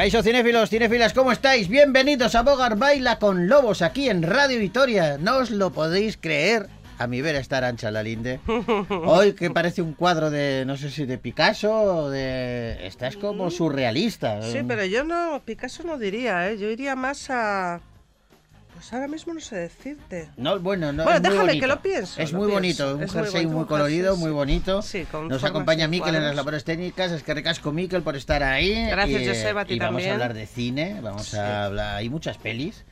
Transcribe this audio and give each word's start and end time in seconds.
Caixo 0.00 0.22
cinéfilos, 0.22 0.70
cinéfilas, 0.70 1.12
¿cómo 1.12 1.30
estáis? 1.30 1.68
Bienvenidos 1.68 2.34
a 2.34 2.40
Bogar 2.40 2.78
Baila 2.78 3.18
con 3.18 3.48
Lobos 3.48 3.82
aquí 3.82 4.08
en 4.08 4.22
Radio 4.22 4.58
Vitoria. 4.58 5.18
No 5.18 5.36
os 5.36 5.50
lo 5.50 5.72
podéis 5.72 6.16
creer. 6.16 6.70
A 6.96 7.06
mi 7.06 7.20
ver 7.20 7.34
estar 7.34 7.64
ancha 7.64 7.90
la 7.90 8.02
linde. 8.02 8.40
Hoy 8.88 9.34
que 9.34 9.50
parece 9.50 9.82
un 9.82 9.92
cuadro 9.92 10.30
de, 10.30 10.64
no 10.66 10.78
sé 10.78 10.88
si 10.88 11.04
de 11.04 11.18
Picasso 11.18 11.70
o 11.70 12.08
de... 12.08 12.86
Estás 12.86 13.18
como 13.18 13.50
surrealista. 13.50 14.40
Sí, 14.40 14.60
pero 14.66 14.86
yo 14.86 15.04
no, 15.04 15.42
Picasso 15.44 15.82
no 15.82 15.98
diría, 15.98 16.50
¿eh? 16.50 16.56
Yo 16.56 16.70
iría 16.70 16.96
más 16.96 17.28
a... 17.28 17.82
Pues 18.80 18.94
ahora 18.94 19.08
mismo 19.08 19.34
no 19.34 19.40
sé 19.40 19.56
decirte. 19.56 20.30
No, 20.38 20.58
bueno, 20.58 20.90
no, 20.90 21.04
Bueno, 21.04 21.18
es 21.18 21.22
déjame 21.22 21.60
que 21.60 21.66
lo 21.66 21.82
piense, 21.82 22.22
Es 22.22 22.32
lo 22.32 22.38
muy 22.38 22.46
pienso. 22.48 22.86
bonito, 22.86 22.96
un 22.96 23.02
Es 23.02 23.12
muy 23.14 23.22
jersey 23.24 23.46
muy 23.46 23.66
colorido, 23.66 24.16
muy 24.16 24.30
bonito. 24.30 24.80
Sí, 24.80 25.04
con 25.04 25.28
Nos 25.28 25.44
acompaña 25.44 25.86
Miquel 25.86 26.14
en 26.14 26.22
las 26.24 26.34
labores 26.34 26.64
técnicas. 26.64 27.12
Es 27.12 27.22
que 27.22 27.34
recasco 27.34 27.72
Miquel 27.72 28.00
por 28.00 28.16
estar 28.16 28.42
ahí. 28.42 28.72
Gracias, 28.88 29.20
y, 29.20 29.28
Josep, 29.28 29.54
a 29.58 29.64
ti 29.66 29.74
y 29.74 29.78
vamos 29.78 29.90
también. 29.96 30.10
a 30.12 30.14
hablar 30.14 30.32
de 30.32 30.46
cine, 30.46 30.98
vamos 31.02 31.26
Sí. 31.26 31.36
a 31.36 31.66
hablar... 31.66 31.96
Hay 31.96 32.08
muchas 32.08 32.38
pelis. 32.38 32.86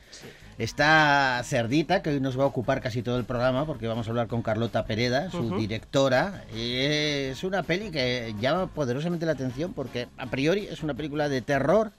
Está 0.59 1.41
Cerdita, 1.43 2.03
que 2.03 2.11
hoy 2.11 2.19
nos 2.19 2.37
va 2.37 2.43
a 2.43 2.47
ocupar 2.47 2.81
casi 2.81 3.01
todo 3.01 3.17
el 3.17 3.23
programa, 3.25 3.65
porque 3.65 3.87
vamos 3.87 4.05
a 4.05 4.09
hablar 4.11 4.27
con 4.27 4.43
Carlota 4.43 4.85
Pereda, 4.85 5.31
su 5.31 5.57
directora. 5.57 6.43
Es 6.53 7.43
una 7.43 7.63
peli 7.63 7.89
que 7.89 8.35
llama 8.39 8.67
poderosamente 8.67 9.25
la 9.25 9.31
atención, 9.31 9.73
porque 9.73 10.07
a 10.17 10.27
priori 10.27 10.67
es 10.69 10.83
una 10.83 10.93
película 10.93 11.29
de 11.29 11.41
terror, 11.41 11.91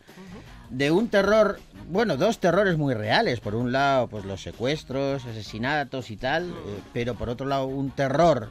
de 0.71 0.91
un 0.91 1.09
terror, 1.09 1.59
bueno, 1.89 2.17
dos 2.17 2.39
terrores 2.39 2.77
muy 2.79 2.95
reales. 2.95 3.41
Por 3.41 3.55
un 3.55 3.73
lado, 3.73 4.09
pues 4.09 4.25
los 4.25 4.43
secuestros, 4.43 5.25
asesinatos 5.27 6.11
y 6.11 6.17
tal, 6.17 6.51
eh, 6.51 6.81
pero 6.93 7.15
por 7.15 7.29
otro 7.29 7.47
lado, 7.47 7.67
un 7.67 7.91
terror 7.91 8.51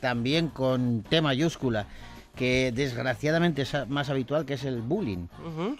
también 0.00 0.48
con 0.48 1.02
T 1.02 1.20
mayúscula, 1.22 1.86
que 2.36 2.70
desgraciadamente 2.70 3.62
es 3.62 3.72
más 3.88 4.10
habitual, 4.10 4.44
que 4.44 4.54
es 4.54 4.64
el 4.64 4.82
bullying. 4.82 5.26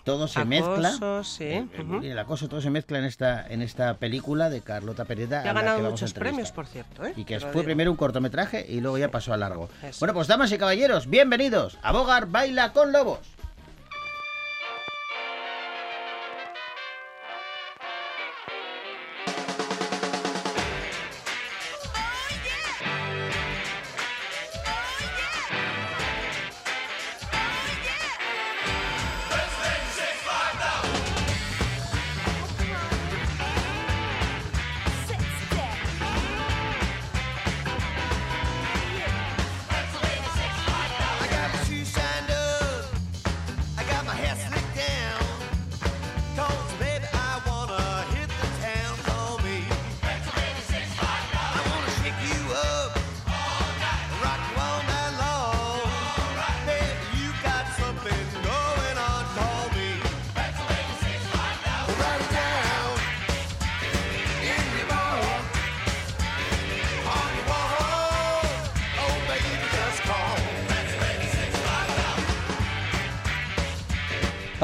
Todo 0.05 0.27
se 0.27 0.41
Acoso, 0.41 0.49
mezcla. 0.49 1.23
sí, 1.23 1.45
El, 1.45 1.69
el 1.75 1.85
bullying, 1.85 2.11
el 2.13 2.19
acoso, 2.19 2.49
todo 2.49 2.63
se 2.63 2.71
mezcla 2.71 2.99
en 2.99 3.05
esta, 3.05 3.47
en 3.47 3.61
esta 3.61 3.95
película 3.99 4.49
de 4.49 4.63
Carlota 4.63 5.05
Pereda. 5.05 5.45
Y 5.45 5.49
ha 5.49 5.53
ganado 5.53 5.83
que 5.83 5.91
muchos 5.91 6.15
premios, 6.15 6.53
por 6.53 6.67
cierto, 6.67 7.05
¿eh? 7.05 7.13
Y 7.15 7.25
que 7.25 7.39
fue 7.41 7.51
digo. 7.51 7.65
primero 7.65 7.91
un 7.91 7.99
cortometraje 7.99 8.65
y 8.67 8.81
luego 8.81 8.97
ya 8.97 9.11
pasó 9.11 9.35
a 9.35 9.37
largo. 9.37 9.69
Eso. 9.83 9.99
Bueno, 10.01 10.15
pues 10.15 10.29
damas 10.29 10.51
y 10.51 10.57
caballeros, 10.57 11.09
bienvenidos 11.09 11.77
a 11.83 11.93
Bogar 11.93 12.27
Baila 12.27 12.73
con 12.73 12.91
Lobos. 12.91 13.19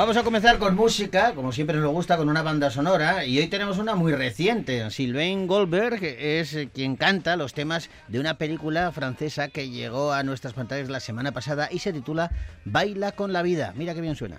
Vamos 0.03 0.17
a 0.17 0.25
comenzar 0.25 0.59
con 0.59 0.75
música, 0.75 1.33
como 1.33 1.53
siempre 1.53 1.79
nos 1.79 1.93
gusta, 1.93 2.17
con 2.17 2.29
una 2.29 2.43
banda 2.43 2.71
sonora. 2.71 3.25
Y 3.25 3.39
hoy 3.39 3.47
tenemos 3.47 3.79
una 3.79 3.95
muy 3.95 4.13
reciente. 4.13 4.91
Sylvain 4.91 5.47
Goldberg 5.47 6.03
es 6.03 6.59
quien 6.75 6.97
canta 6.97 7.37
los 7.37 7.55
temas 7.55 7.89
de 8.09 8.19
una 8.19 8.37
película 8.37 8.91
francesa 8.91 9.47
que 9.47 9.71
llegó 9.71 10.13
a 10.13 10.25
nuestras 10.25 10.55
pantallas 10.55 10.89
la 10.89 10.99
semana 10.99 11.31
pasada 11.31 11.69
y 11.71 11.79
se 11.79 11.93
titula 11.93 12.33
Baila 12.65 13.13
con 13.13 13.33
la 13.33 13.43
vida. 13.43 13.75
Mira 13.77 13.95
qué 13.95 14.01
bien 14.01 14.17
suena. 14.17 14.39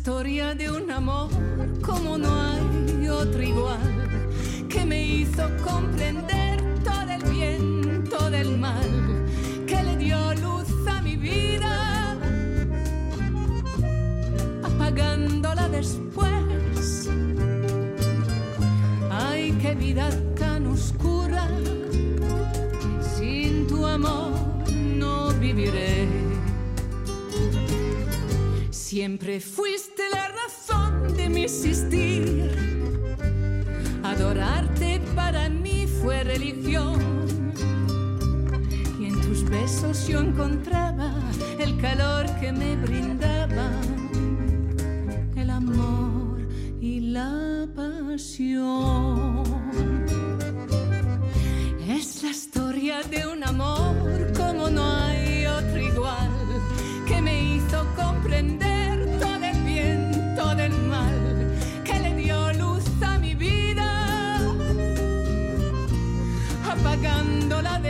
Historia 0.00 0.54
de 0.54 0.70
un 0.70 0.90
amor 0.90 1.28
como 1.82 2.16
no 2.16 2.34
hay 2.34 3.06
otro 3.06 3.42
igual, 3.42 4.08
que 4.66 4.86
me 4.86 5.04
hizo 5.04 5.42
comprender 5.62 6.58
todo 6.82 7.10
el 7.10 7.22
bien, 7.30 8.04
todo 8.08 8.34
el 8.34 8.56
mal, 8.56 9.26
que 9.66 9.82
le 9.82 9.98
dio 9.98 10.16
luz 10.36 10.68
a 10.88 11.02
mi 11.02 11.16
vida, 11.16 12.16
apagándola 14.62 15.68
después. 15.68 17.10
Ay, 19.10 19.52
qué 19.60 19.74
vida 19.74 20.08
Siempre 28.90 29.38
fuiste 29.38 30.02
la 30.12 30.26
razón 30.26 31.16
de 31.16 31.28
mi 31.28 31.42
existir. 31.42 32.50
Adorarte 34.02 35.00
para 35.14 35.48
mí 35.48 35.86
fue 35.86 36.24
religión. 36.24 36.98
Y 38.98 39.06
en 39.06 39.20
tus 39.20 39.48
besos 39.48 40.08
yo 40.08 40.18
encontraba 40.18 41.14
el 41.60 41.80
calor 41.80 42.26
que 42.40 42.50
me 42.50 42.74
brindaba 42.74 43.70
el 45.36 45.50
amor 45.50 46.40
y 46.80 46.98
la 46.98 47.68
pasión. 47.76 49.49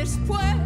Después. 0.00 0.60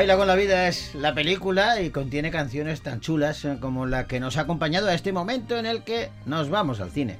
Baila 0.00 0.16
con 0.16 0.28
la 0.28 0.34
vida 0.34 0.66
es 0.66 0.94
la 0.94 1.12
película 1.12 1.82
y 1.82 1.90
contiene 1.90 2.30
canciones 2.30 2.80
tan 2.80 3.00
chulas 3.00 3.44
eh, 3.44 3.58
como 3.60 3.84
la 3.84 4.06
que 4.06 4.18
nos 4.18 4.38
ha 4.38 4.40
acompañado 4.40 4.88
a 4.88 4.94
este 4.94 5.12
momento 5.12 5.58
en 5.58 5.66
el 5.66 5.84
que 5.84 6.08
nos 6.24 6.48
vamos 6.48 6.80
al 6.80 6.90
cine. 6.90 7.18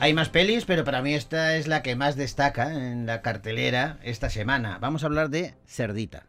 Hay 0.00 0.14
más 0.14 0.30
pelis, 0.30 0.64
pero 0.64 0.82
para 0.82 1.02
mí 1.02 1.12
esta 1.12 1.56
es 1.56 1.68
la 1.68 1.82
que 1.82 1.94
más 1.94 2.16
destaca 2.16 2.72
en 2.72 3.04
la 3.04 3.20
cartelera 3.20 3.98
esta 4.02 4.30
semana. 4.30 4.78
Vamos 4.80 5.02
a 5.02 5.08
hablar 5.08 5.28
de 5.28 5.52
Cerdita. 5.66 6.24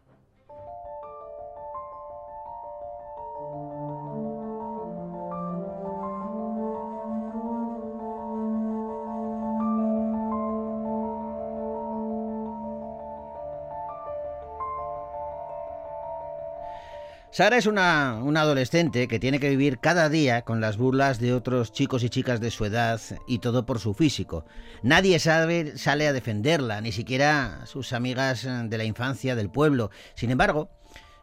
Sara 17.38 17.56
es 17.56 17.66
una, 17.66 18.18
una 18.20 18.40
adolescente 18.40 19.06
que 19.06 19.20
tiene 19.20 19.38
que 19.38 19.48
vivir 19.48 19.78
cada 19.78 20.08
día 20.08 20.42
con 20.42 20.60
las 20.60 20.76
burlas 20.76 21.20
de 21.20 21.32
otros 21.32 21.70
chicos 21.70 22.02
y 22.02 22.10
chicas 22.10 22.40
de 22.40 22.50
su 22.50 22.64
edad 22.64 23.00
y 23.28 23.38
todo 23.38 23.64
por 23.64 23.78
su 23.78 23.94
físico. 23.94 24.44
Nadie 24.82 25.20
sabe, 25.20 25.78
sale 25.78 26.08
a 26.08 26.12
defenderla, 26.12 26.80
ni 26.80 26.90
siquiera 26.90 27.64
sus 27.66 27.92
amigas 27.92 28.42
de 28.44 28.76
la 28.76 28.82
infancia 28.82 29.36
del 29.36 29.50
pueblo. 29.50 29.92
Sin 30.16 30.32
embargo, 30.32 30.68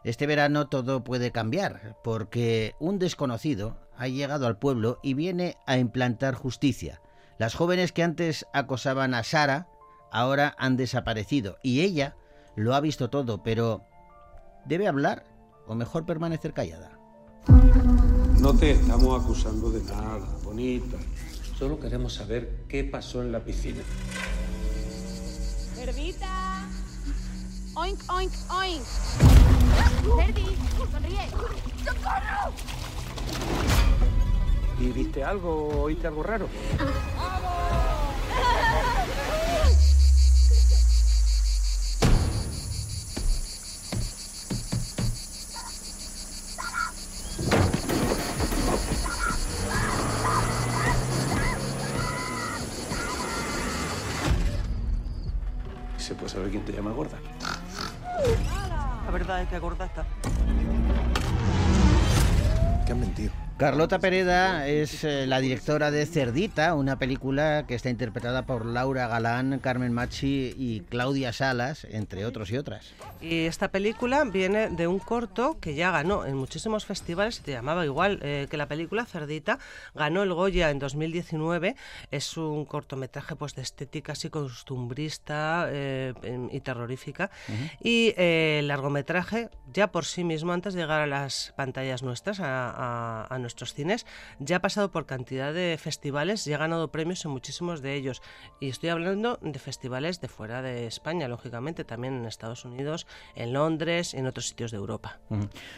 este 0.04 0.26
verano 0.26 0.68
todo 0.68 1.04
puede 1.04 1.32
cambiar, 1.32 1.98
porque 2.02 2.74
un 2.80 2.98
desconocido 2.98 3.76
ha 3.94 4.08
llegado 4.08 4.46
al 4.46 4.56
pueblo 4.56 4.98
y 5.02 5.12
viene 5.12 5.58
a 5.66 5.76
implantar 5.76 6.34
justicia. 6.34 7.02
Las 7.36 7.54
jóvenes 7.54 7.92
que 7.92 8.02
antes 8.02 8.46
acosaban 8.54 9.12
a 9.12 9.22
Sara 9.22 9.68
ahora 10.10 10.54
han 10.56 10.78
desaparecido 10.78 11.58
y 11.62 11.82
ella 11.82 12.16
lo 12.54 12.74
ha 12.74 12.80
visto 12.80 13.10
todo, 13.10 13.42
pero 13.42 13.84
¿debe 14.64 14.88
hablar 14.88 15.35
o 15.66 15.74
mejor 15.74 16.04
permanecer 16.06 16.52
callada? 16.52 16.98
No 18.38 18.54
te 18.54 18.72
estamos 18.72 19.22
acusando 19.22 19.70
de 19.70 19.82
nada, 19.84 20.26
bonita. 20.42 20.96
Solo 21.58 21.80
queremos 21.80 22.14
saber 22.14 22.64
qué 22.68 22.84
pasó 22.84 23.22
en 23.22 23.32
la 23.32 23.40
piscina. 23.40 23.82
¡Cerdita! 25.74 26.68
¡Oink, 27.74 27.98
oink, 28.10 28.32
oink! 28.50 28.82
¡Cerdi! 30.16 30.56
¡Sonríe! 30.90 31.28
¡Socorro! 31.84 32.52
¿Y 34.78 34.88
viste 34.88 35.24
algo? 35.24 35.82
¿Oíste 35.82 36.06
algo 36.06 36.22
raro? 36.22 36.48
¿Se 36.48 36.84
Carlota 63.58 63.98
Pereda 64.00 64.68
es 64.68 65.02
eh, 65.02 65.26
la 65.26 65.40
directora 65.40 65.90
de 65.90 66.04
Cerdita, 66.04 66.74
una 66.74 66.98
película 66.98 67.64
que 67.66 67.74
está 67.74 67.88
interpretada 67.88 68.44
por 68.44 68.66
Laura 68.66 69.08
Galán, 69.08 69.58
Carmen 69.60 69.94
Machi 69.94 70.52
y 70.58 70.80
Claudia 70.80 71.32
Salas, 71.32 71.86
entre 71.90 72.26
otros 72.26 72.50
y 72.50 72.58
otras. 72.58 72.92
Y 73.22 73.46
esta 73.46 73.68
película 73.70 74.24
viene 74.24 74.68
de 74.68 74.86
un 74.86 74.98
corto 74.98 75.56
que 75.58 75.74
ya 75.74 75.90
ganó 75.90 76.26
en 76.26 76.36
muchísimos 76.36 76.84
festivales, 76.84 77.40
se 77.42 77.50
llamaba 77.50 77.86
igual 77.86 78.18
eh, 78.22 78.46
que 78.50 78.58
la 78.58 78.66
película 78.68 79.06
Cerdita, 79.06 79.58
ganó 79.94 80.22
el 80.22 80.34
Goya 80.34 80.68
en 80.70 80.78
2019, 80.78 81.76
es 82.10 82.36
un 82.36 82.66
cortometraje 82.66 83.36
pues 83.36 83.54
de 83.54 83.62
estética 83.62 84.12
así 84.12 84.28
costumbrista 84.28 85.68
eh, 85.70 86.12
em, 86.24 86.50
y 86.52 86.60
terrorífica, 86.60 87.30
y 87.82 88.12
eh, 88.18 88.58
el 88.60 88.68
largometraje 88.68 89.48
ya 89.72 89.86
por 89.90 90.04
sí 90.04 90.24
mismo, 90.24 90.52
antes 90.52 90.74
de 90.74 90.80
llegar 90.82 91.00
a 91.00 91.06
las 91.06 91.54
pantallas 91.56 92.02
nuestras, 92.02 92.38
a, 92.40 92.68
a- 92.70 93.26
a 93.34 93.45
nuestros 93.46 93.74
cines, 93.74 94.06
ya 94.38 94.56
ha 94.56 94.60
pasado 94.60 94.90
por 94.90 95.06
cantidad 95.06 95.54
de 95.54 95.78
festivales 95.80 96.46
y 96.46 96.52
ha 96.52 96.58
ganado 96.58 96.90
premios 96.90 97.24
en 97.24 97.30
muchísimos 97.30 97.80
de 97.80 97.94
ellos. 97.94 98.22
Y 98.60 98.68
estoy 98.68 98.90
hablando 98.90 99.38
de 99.40 99.58
festivales 99.58 100.20
de 100.20 100.28
fuera 100.28 100.62
de 100.62 100.86
España, 100.86 101.28
lógicamente, 101.28 101.84
también 101.84 102.14
en 102.14 102.26
Estados 102.26 102.64
Unidos, 102.64 103.06
en 103.34 103.52
Londres 103.52 104.14
y 104.14 104.18
en 104.18 104.26
otros 104.26 104.48
sitios 104.48 104.72
de 104.72 104.78
Europa. 104.78 105.20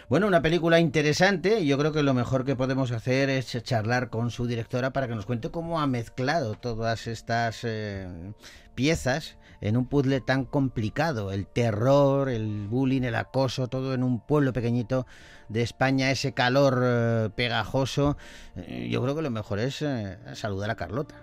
Bueno, 0.09 0.27
una 0.27 0.41
película 0.41 0.81
interesante. 0.81 1.65
Yo 1.67 1.77
creo 1.79 1.93
que 1.93 2.03
lo 2.03 2.15
mejor 2.15 2.45
que 2.45 2.57
podemos 2.57 2.91
hacer 2.91 3.29
es 3.29 3.63
charlar 3.63 4.09
con 4.09 4.31
su 4.31 4.47
directora 4.47 4.93
para 4.93 5.09
que 5.09 5.15
nos 5.15 5.27
cuente 5.27 5.51
cómo 5.51 5.81
ha 5.81 5.87
mezclado 5.87 6.55
todas 6.55 7.07
estas 7.07 7.61
eh, 7.65 8.33
piezas 8.75 9.37
en 9.61 9.77
un 9.77 9.87
puzzle 9.87 10.21
tan 10.21 10.45
complicado. 10.45 11.33
El 11.33 11.47
terror, 11.47 12.29
el 12.29 12.67
bullying, 12.69 13.03
el 13.03 13.15
acoso, 13.15 13.69
todo 13.69 13.95
en 13.95 14.03
un 14.03 14.21
pueblo 14.21 14.53
pequeñito 14.53 15.07
de 15.49 15.63
España, 15.63 16.11
ese 16.11 16.33
calor 16.33 16.83
eh, 16.85 17.31
pegajoso. 17.35 18.17
Eh, 18.57 18.89
yo 18.91 19.03
creo 19.03 19.17
que 19.17 19.23
lo 19.23 19.31
mejor 19.31 19.59
es 19.59 19.83
eh, 19.83 20.19
saludar 20.35 20.71
a 20.71 20.77
Carlota. 20.77 21.15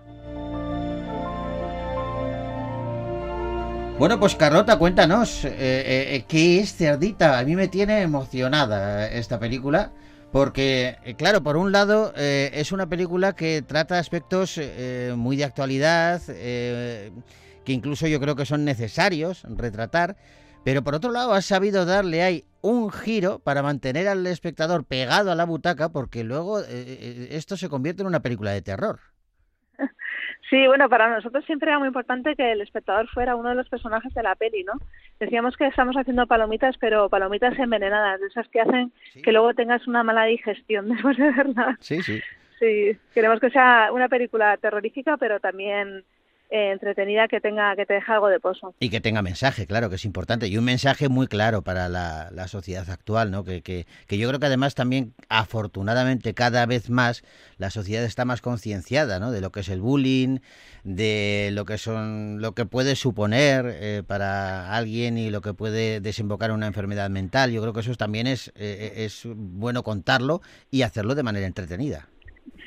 Bueno, 3.98 4.19
pues 4.19 4.36
Carlota, 4.36 4.78
cuéntanos, 4.78 5.40
¿qué 5.44 6.59
es 6.59 6.76
Cerdita? 6.76 7.40
A 7.40 7.45
mí 7.45 7.56
me 7.56 7.69
tiene 7.69 8.02
emocionada 8.02 9.07
esta 9.07 9.40
película, 9.40 9.94
porque, 10.33 11.16
claro, 11.18 11.42
por 11.42 11.56
un 11.56 11.71
lado 11.71 12.12
es 12.14 12.74
una 12.74 12.90
película 12.90 13.38
que 13.38 13.62
trata 13.62 13.98
aspectos 13.98 14.59
muy 15.16 15.38
de 15.38 15.45
actualidad, 15.45 16.21
que 17.66 17.74
incluso 17.74 18.07
yo 18.07 18.19
creo 18.19 18.36
que 18.36 18.45
son 18.45 18.64
necesarios 18.66 19.44
retratar, 19.50 20.16
pero 20.64 20.84
por 20.84 20.95
otro 20.95 21.12
lado 21.12 21.34
has 21.34 21.45
sabido 21.45 21.86
darle 21.86 22.24
ahí 22.24 22.44
un 22.62 22.92
giro 22.92 23.40
para 23.40 23.62
mantener 23.62 24.07
al 24.07 24.26
espectador 24.28 24.86
pegado 24.86 25.31
a 25.31 25.36
la 25.36 25.45
butaca, 25.45 25.90
porque 25.90 26.24
luego 26.24 26.62
eh, 26.62 26.66
eh, 26.69 27.28
esto 27.31 27.57
se 27.57 27.69
convierte 27.69 28.02
en 28.02 28.07
una 28.07 28.22
película 28.22 28.52
de 28.52 28.62
terror. 28.62 29.00
Sí, 30.50 30.68
bueno, 30.68 30.88
para 30.90 31.10
nosotros 31.14 31.44
siempre 31.45 31.69
era 31.72 31.80
muy 31.80 31.88
importante 31.88 32.36
que 32.36 32.52
el 32.52 32.62
espectador 32.62 33.07
fuera 33.10 33.36
uno 33.36 33.50
de 33.50 33.56
los 33.56 33.68
personajes 33.68 34.14
de 34.14 34.22
la 34.22 34.36
peli, 34.36 34.64
¿no? 34.64 34.74
Decíamos 35.19 35.57
que 35.57 35.66
estamos 35.66 35.95
haciendo 35.98 36.28
palomitas, 36.28 36.76
pero 36.80 37.10
palomitas 37.10 37.57
envenenadas, 37.57 38.19
de 38.22 38.28
esas 38.28 38.48
que 38.50 38.62
hacen 38.62 38.94
Sí. 39.12 39.24
que 39.24 39.31
luego 39.31 39.56
tengas 39.56 39.88
una 39.88 40.04
mala 40.04 40.26
digestión 40.26 40.88
después 40.90 41.18
de 41.18 41.31
verla. 41.31 41.78
Sí, 41.81 42.00
sí. 42.04 42.22
Sí, 42.60 42.95
queremos 43.14 43.40
que 43.40 43.50
sea 43.50 43.90
una 43.92 44.07
película 44.07 44.56
terrorífica, 44.57 45.18
pero 45.18 45.40
también 45.40 46.04
eh, 46.49 46.71
entretenida, 46.71 47.28
que 47.28 47.42
tenga 47.42 47.75
que 47.75 47.85
te 47.85 47.95
deje 47.95 48.11
algo 48.11 48.28
de 48.28 48.40
pozo. 48.40 48.75
Y 48.80 48.90
que 48.90 49.02
tenga 49.02 49.21
mensaje, 49.21 49.66
claro, 49.66 49.90
que 49.90 49.95
es 49.95 50.06
importante. 50.06 50.47
Y 50.47 50.57
un 50.57 50.66
mensaje 50.66 51.09
muy 51.09 51.28
claro 51.28 51.61
para 51.61 51.90
la, 51.90 52.30
la 52.31 52.47
sociedad 52.47 52.90
actual, 52.90 53.31
¿no? 53.31 53.44
Que, 53.44 53.61
que, 53.61 53.87
que 54.07 54.18
yo 54.18 54.28
creo 54.28 54.40
que 54.40 54.45
además 54.45 54.75
también, 54.75 55.14
afortunadamente, 55.30 56.33
cada 56.33 56.66
vez 56.66 56.90
más 56.90 57.23
la 57.57 57.69
sociedad 57.69 58.04
está 58.04 58.25
más 58.25 58.42
concienciada, 58.42 59.19
¿no? 59.19 59.31
De 59.31 59.42
lo 59.42 59.52
que 59.52 59.61
es 59.61 59.69
el 59.69 59.81
bullying, 59.81 60.40
de 60.83 61.49
lo 61.54 61.66
que 61.66 61.78
son, 61.78 62.42
lo 62.42 62.54
que 62.54 62.66
puede 62.66 62.95
suponer 62.95 63.66
eh, 63.68 64.04
para 64.06 64.75
alguien 64.75 65.18
y 65.18 65.30
lo 65.30 65.42
que 65.42 65.54
puede 65.54 65.99
desembocar 65.99 66.49
en 66.49 66.57
una 66.57 66.68
enfermedad 66.68 67.09
mental. 67.09 67.52
Yo 67.52 67.61
creo 67.61 67.73
que 67.73 67.80
eso 67.80 67.95
también 67.95 68.28
es, 68.28 68.52
eh, 68.56 68.94
es 68.97 69.23
bueno 69.25 69.83
contarlo 69.83 70.42
y 70.71 70.83
hacerlo 70.83 71.16
de 71.16 71.23
manera 71.23 71.47
entretenida. 71.47 72.07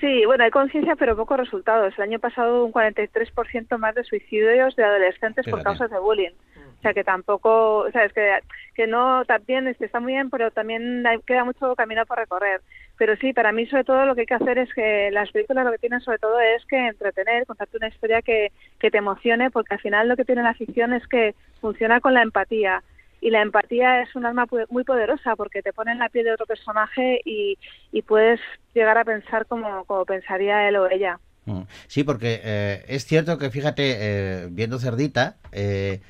Sí, 0.01 0.25
bueno, 0.27 0.45
hay 0.45 0.51
conciencia, 0.51 0.97
pero 0.97 1.17
pocos 1.17 1.39
resultados. 1.39 1.95
El 1.97 2.05
año 2.05 2.19
pasado 2.19 2.65
un 2.65 2.73
43% 2.73 3.79
más 3.79 3.95
de 3.95 4.05
suicidios 4.05 4.75
de 4.77 4.85
adolescentes 4.85 5.45
por 5.51 5.61
causas 5.65 5.91
de 5.91 5.99
bullying. 5.99 6.31
O 6.79 6.81
sea, 6.81 6.95
que 6.95 7.03
tampoco, 7.03 7.79
o 7.79 7.91
sea, 7.91 8.05
es 8.05 8.13
que, 8.13 8.39
que 8.75 8.87
no, 8.87 9.25
también 9.25 9.67
este, 9.67 9.87
está 9.87 9.99
muy 9.99 10.13
bien, 10.13 10.31
pero 10.31 10.53
también 10.53 11.05
hay- 11.07 11.19
queda 11.27 11.43
mucho 11.45 11.75
camino 11.75 12.07
por 12.07 12.19
recorrer. 12.19 12.61
Pero 12.97 13.17
sí, 13.17 13.33
para 13.33 13.51
mí 13.51 13.67
sobre 13.67 13.83
todo 13.83 14.05
lo 14.07 14.15
que 14.15 14.21
hay 14.23 14.27
que 14.27 14.35
hacer 14.35 14.59
es 14.59 14.73
que 14.73 15.11
las 15.11 15.31
películas 15.33 15.65
lo 15.65 15.73
que 15.73 15.79
tienen 15.79 16.01
sobre 16.01 16.19
todo 16.19 16.39
es 16.39 16.65
que 16.67 16.77
entretener, 16.89 17.47
contarte 17.47 17.77
una 17.79 17.89
historia 17.89 18.23
que, 18.23 18.53
que 18.79 18.91
te 18.93 18.99
emocione, 18.99 19.51
porque 19.51 19.75
al 19.75 19.81
final 19.81 20.07
lo 20.09 20.17
que 20.17 20.25
tiene 20.25 20.43
la 20.45 20.55
ficción 20.55 20.93
es 20.93 21.05
que 21.09 21.35
funciona 21.61 22.01
con 22.01 22.15
la 22.15 22.23
empatía. 22.23 22.83
Y 23.21 23.31
la 23.31 23.43
empatía 23.43 24.03
es 24.03 24.15
un 24.15 24.27
arma 24.27 24.47
muy 24.71 24.85
poderosa 24.85 25.37
porque 25.37 25.63
te 25.63 25.73
pone 25.73 25.93
en 25.93 25.99
la 25.99 26.09
piel 26.09 26.25
de 26.27 26.33
otro 26.33 26.47
personaje 26.47 27.21
y, 27.25 27.59
y 27.93 28.03
puedes 28.03 28.41
llegar 28.75 28.99
a 28.99 29.05
pensar 29.05 29.47
como, 29.47 29.85
como 29.85 30.05
pensaría 30.05 30.69
él 30.69 30.77
o 30.77 30.89
ella. 30.89 31.19
Mm. 31.47 31.63
Sí, 31.87 32.05
porque 32.05 32.41
eh, 32.45 32.85
es 32.89 33.07
cierto 33.07 33.39
que, 33.39 33.51
fíjate, 33.51 33.97
eh, 33.99 34.49
viendo 34.51 34.79
Cerdita, 34.79 35.37
eh, 35.53 36.01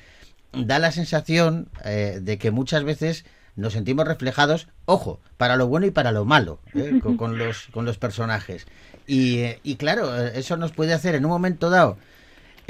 da 0.53 0.79
la 0.79 0.91
sensación 0.91 1.69
eh, 1.85 2.19
de 2.21 2.37
que 2.37 2.51
muchas 2.51 2.83
veces 2.83 3.25
nos 3.55 3.73
sentimos 3.73 4.07
reflejados, 4.07 4.67
ojo, 4.85 5.19
para 5.37 5.55
lo 5.57 5.67
bueno 5.67 5.85
y 5.85 5.91
para 5.91 6.11
lo 6.11 6.25
malo, 6.25 6.59
¿eh? 6.73 6.99
con, 7.03 7.17
con 7.17 7.37
los, 7.37 7.67
con 7.67 7.85
los 7.85 7.97
personajes. 7.97 8.67
Y, 9.05 9.39
eh, 9.39 9.59
y 9.63 9.75
claro, 9.75 10.15
eso 10.17 10.57
nos 10.57 10.71
puede 10.71 10.93
hacer 10.93 11.15
en 11.15 11.25
un 11.25 11.31
momento 11.31 11.69
dado 11.69 11.97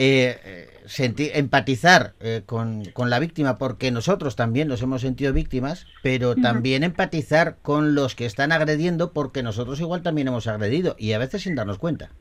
eh, 0.01 0.39
eh, 0.45 0.67
senti- 0.85 1.29
empatizar 1.33 2.13
eh, 2.21 2.43
con, 2.45 2.85
con 2.93 3.09
la 3.09 3.19
víctima 3.19 3.57
porque 3.57 3.91
nosotros 3.91 4.37
también 4.37 4.69
nos 4.69 4.81
hemos 4.81 5.01
sentido 5.01 5.33
víctimas, 5.33 5.87
pero 6.01 6.35
también 6.35 6.83
empatizar 6.83 7.57
con 7.61 7.95
los 7.95 8.15
que 8.15 8.25
están 8.25 8.53
agrediendo 8.53 9.11
porque 9.11 9.43
nosotros 9.43 9.81
igual 9.81 10.01
también 10.01 10.29
hemos 10.29 10.47
agredido 10.47 10.95
y 10.97 11.11
a 11.11 11.17
veces 11.19 11.41
sin 11.41 11.55
darnos 11.55 11.79
cuenta. 11.79 12.11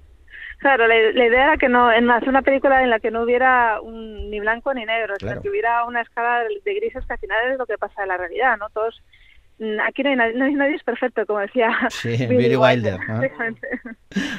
Claro, 0.58 0.88
la, 0.88 0.94
la 1.12 1.26
idea 1.26 1.44
era 1.44 1.56
que 1.56 1.68
no, 1.68 1.92
en 1.92 2.10
hacer 2.10 2.28
una 2.28 2.42
película 2.42 2.82
en 2.82 2.90
la 2.90 2.98
que 2.98 3.12
no 3.12 3.22
hubiera 3.22 3.80
un, 3.80 4.28
ni 4.28 4.40
blanco 4.40 4.74
ni 4.74 4.84
negro, 4.84 5.14
Claro. 5.16 5.34
sino 5.34 5.42
que 5.42 5.50
hubiera 5.50 5.84
una 5.84 6.00
escala 6.02 6.42
de, 6.64 6.74
grises 6.74 7.06
que 7.06 7.12
al 7.12 7.20
final 7.20 7.52
es 7.52 7.58
lo 7.58 7.66
que 7.66 7.78
pasa 7.78 8.02
en 8.02 8.08
la 8.08 8.16
realidad, 8.16 8.56
¿no? 8.58 8.68
Todos, 8.70 9.00
aquí 9.86 10.02
no 10.02 10.10
hay 10.10 10.16
nadie, 10.16 10.34
no 10.34 10.44
hay- 10.44 10.54
nadie 10.54 10.74
es 10.76 10.82
perfecto, 10.84 11.26
como 11.26 11.40
decía 11.40 11.70
Sí, 11.90 12.16
Billy 12.26 12.56
Wilder. 12.56 12.98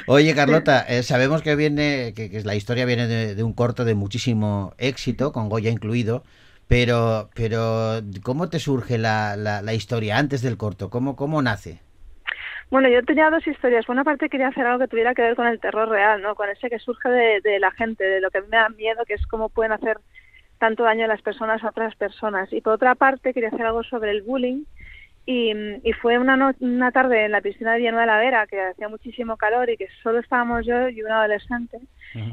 Oye, 0.06 0.34
Carlota, 0.34 0.84
eh, 0.88 1.02
sabemos 1.02 1.42
que 1.42 1.56
viene, 1.56 2.12
que, 2.14 2.30
que 2.30 2.42
la 2.42 2.54
historia 2.54 2.84
viene 2.84 3.06
de, 3.06 3.34
de 3.34 3.42
un 3.42 3.52
corto 3.52 3.84
de 3.84 3.94
muchísimo 3.94 4.74
éxito, 4.78 5.32
con 5.32 5.48
Goya 5.48 5.70
incluido, 5.70 6.24
pero, 6.68 7.30
pero 7.34 8.00
¿cómo 8.22 8.48
te 8.48 8.58
surge 8.58 8.98
la, 8.98 9.36
la, 9.36 9.62
la 9.62 9.74
historia 9.74 10.18
antes 10.18 10.42
del 10.42 10.56
corto? 10.56 10.90
¿Cómo, 10.90 11.16
cómo 11.16 11.42
nace? 11.42 11.80
Bueno, 12.70 12.88
yo 12.88 13.02
tenía 13.04 13.30
dos 13.30 13.46
historias. 13.46 13.84
Por 13.86 13.94
una 13.94 14.04
parte 14.04 14.28
quería 14.28 14.48
hacer 14.48 14.64
algo 14.66 14.78
que 14.80 14.88
tuviera 14.88 15.14
que 15.14 15.22
ver 15.22 15.34
con 15.36 15.46
el 15.46 15.60
terror 15.60 15.88
real, 15.88 16.22
¿no? 16.22 16.34
Con 16.34 16.48
ese 16.48 16.70
que 16.70 16.78
surge 16.78 17.08
de, 17.08 17.40
de 17.42 17.58
la 17.58 17.70
gente, 17.72 18.04
de 18.04 18.20
lo 18.20 18.30
que 18.30 18.38
a 18.38 18.40
mí 18.42 18.46
me 18.50 18.56
da 18.58 18.68
miedo, 18.68 19.04
que 19.06 19.14
es 19.14 19.26
cómo 19.26 19.48
pueden 19.48 19.72
hacer 19.72 19.98
tanto 20.58 20.84
daño 20.84 21.04
a 21.06 21.08
las 21.08 21.22
personas 21.22 21.62
a 21.64 21.70
otras 21.70 21.96
personas. 21.96 22.52
Y 22.52 22.60
por 22.60 22.74
otra 22.74 22.94
parte 22.94 23.32
quería 23.34 23.48
hacer 23.48 23.66
algo 23.66 23.82
sobre 23.82 24.10
el 24.12 24.22
bullying. 24.22 24.64
Y, 25.26 25.52
y 25.84 25.92
fue 25.94 26.18
una, 26.18 26.36
no- 26.36 26.52
una 26.60 26.90
tarde 26.92 27.24
en 27.26 27.32
la 27.32 27.40
piscina 27.40 27.72
de 27.72 27.78
Villanueva 27.78 28.02
de 28.02 28.06
la 28.06 28.18
Vera, 28.18 28.46
que 28.46 28.60
hacía 28.60 28.88
muchísimo 28.88 29.36
calor 29.36 29.70
y 29.70 29.76
que 29.76 29.86
solo 30.02 30.18
estábamos 30.18 30.66
yo 30.66 30.88
y 30.88 31.02
un 31.02 31.10
adolescente. 31.12 31.78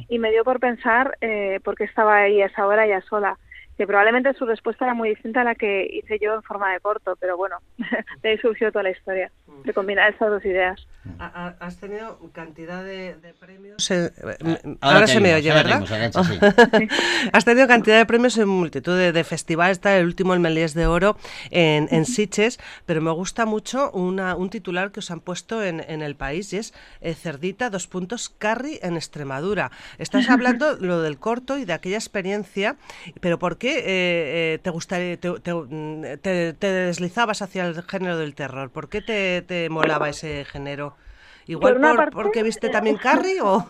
Y 0.09 0.17
me 0.19 0.31
dio 0.31 0.43
por 0.43 0.59
pensar 0.59 1.15
eh, 1.21 1.59
por 1.63 1.75
qué 1.75 1.83
estaba 1.83 2.17
ahí 2.17 2.41
a 2.41 2.47
esa 2.47 2.65
hora 2.65 2.87
ya 2.87 3.01
sola. 3.01 3.37
Que 3.77 3.85
probablemente 3.85 4.33
su 4.33 4.45
respuesta 4.45 4.85
era 4.85 4.93
muy 4.95 5.09
distinta 5.09 5.41
a 5.41 5.43
la 5.43 5.53
que 5.55 5.87
hice 5.91 6.17
yo 6.19 6.33
en 6.33 6.41
forma 6.43 6.73
de 6.73 6.79
corto, 6.79 7.15
pero 7.19 7.37
bueno, 7.37 7.57
de 8.23 8.29
ahí 8.29 8.37
surgió 8.39 8.71
toda 8.71 8.83
la 8.83 8.89
historia, 8.89 9.31
de 9.63 9.73
combinar 9.73 10.11
esas 10.13 10.29
dos 10.29 10.43
ideas. 10.45 10.87
Ha- 11.19 11.25
ha- 11.47 11.55
Has 11.65 11.79
tenido 11.79 12.19
cantidad 12.33 12.83
de, 12.83 13.15
de 13.15 13.33
premios. 13.33 13.83
se- 13.83 14.11
ahora 14.81 14.97
ahora 14.97 15.07
se 15.07 15.19
me 15.19 15.33
oye, 15.35 15.51
¿verdad? 15.53 15.83
sí. 16.11 16.87
Has 17.33 17.45
tenido 17.45 17.67
cantidad 17.67 17.97
de 17.97 18.05
premios 18.05 18.37
en 18.37 18.47
multitud 18.47 18.97
de, 18.97 19.11
de 19.11 19.23
festivales. 19.23 19.77
Está 19.77 19.97
el 19.97 20.05
último, 20.05 20.33
el 20.33 20.39
Melies 20.39 20.73
de 20.73 20.87
Oro, 20.87 21.15
en, 21.51 21.87
en 21.91 22.05
Sitges. 22.05 22.59
Pero 22.85 23.01
me 23.01 23.11
gusta 23.11 23.45
mucho 23.45 23.91
una, 23.91 24.35
un 24.35 24.49
titular 24.49 24.91
que 24.91 24.99
os 24.99 25.11
han 25.11 25.19
puesto 25.21 25.63
en, 25.63 25.79
en 25.87 26.01
el 26.01 26.15
país 26.15 26.51
y 26.53 26.57
es 26.57 26.73
eh, 27.01 27.13
Cerdita, 27.13 27.69
dos 27.69 27.87
puntos, 27.87 28.29
Carri 28.29 28.79
en 28.81 28.95
Extremadura. 28.95 29.71
Estás 29.99 30.29
hablando 30.29 30.75
lo 30.79 31.01
del 31.01 31.19
corto 31.19 31.57
y 31.57 31.65
de 31.65 31.73
aquella 31.73 31.97
experiencia, 31.97 32.75
pero 33.21 33.39
¿por 33.39 33.57
qué 33.57 33.66
eh, 33.69 34.53
eh, 34.55 34.59
te 34.61 34.69
gustaría, 34.69 35.17
te, 35.19 35.39
te- 35.39 35.53
mm, 35.53 36.01
te- 36.21 36.53
te 36.53 36.67
deslizabas 36.67 37.41
hacia 37.41 37.65
el 37.65 37.81
género 37.83 38.17
del 38.17 38.35
terror? 38.35 38.71
¿Por 38.71 38.89
qué 38.89 39.01
te, 39.01 39.41
te 39.43 39.69
molaba 39.69 40.09
ese 40.09 40.45
género? 40.45 40.95
Igual 41.47 41.75
Por 41.75 41.81
por- 41.81 41.95
parte- 41.97 42.15
porque 42.15 42.43
viste 42.43 42.69
también 42.69 42.97
Carrie 42.99 43.41
o 43.41 43.65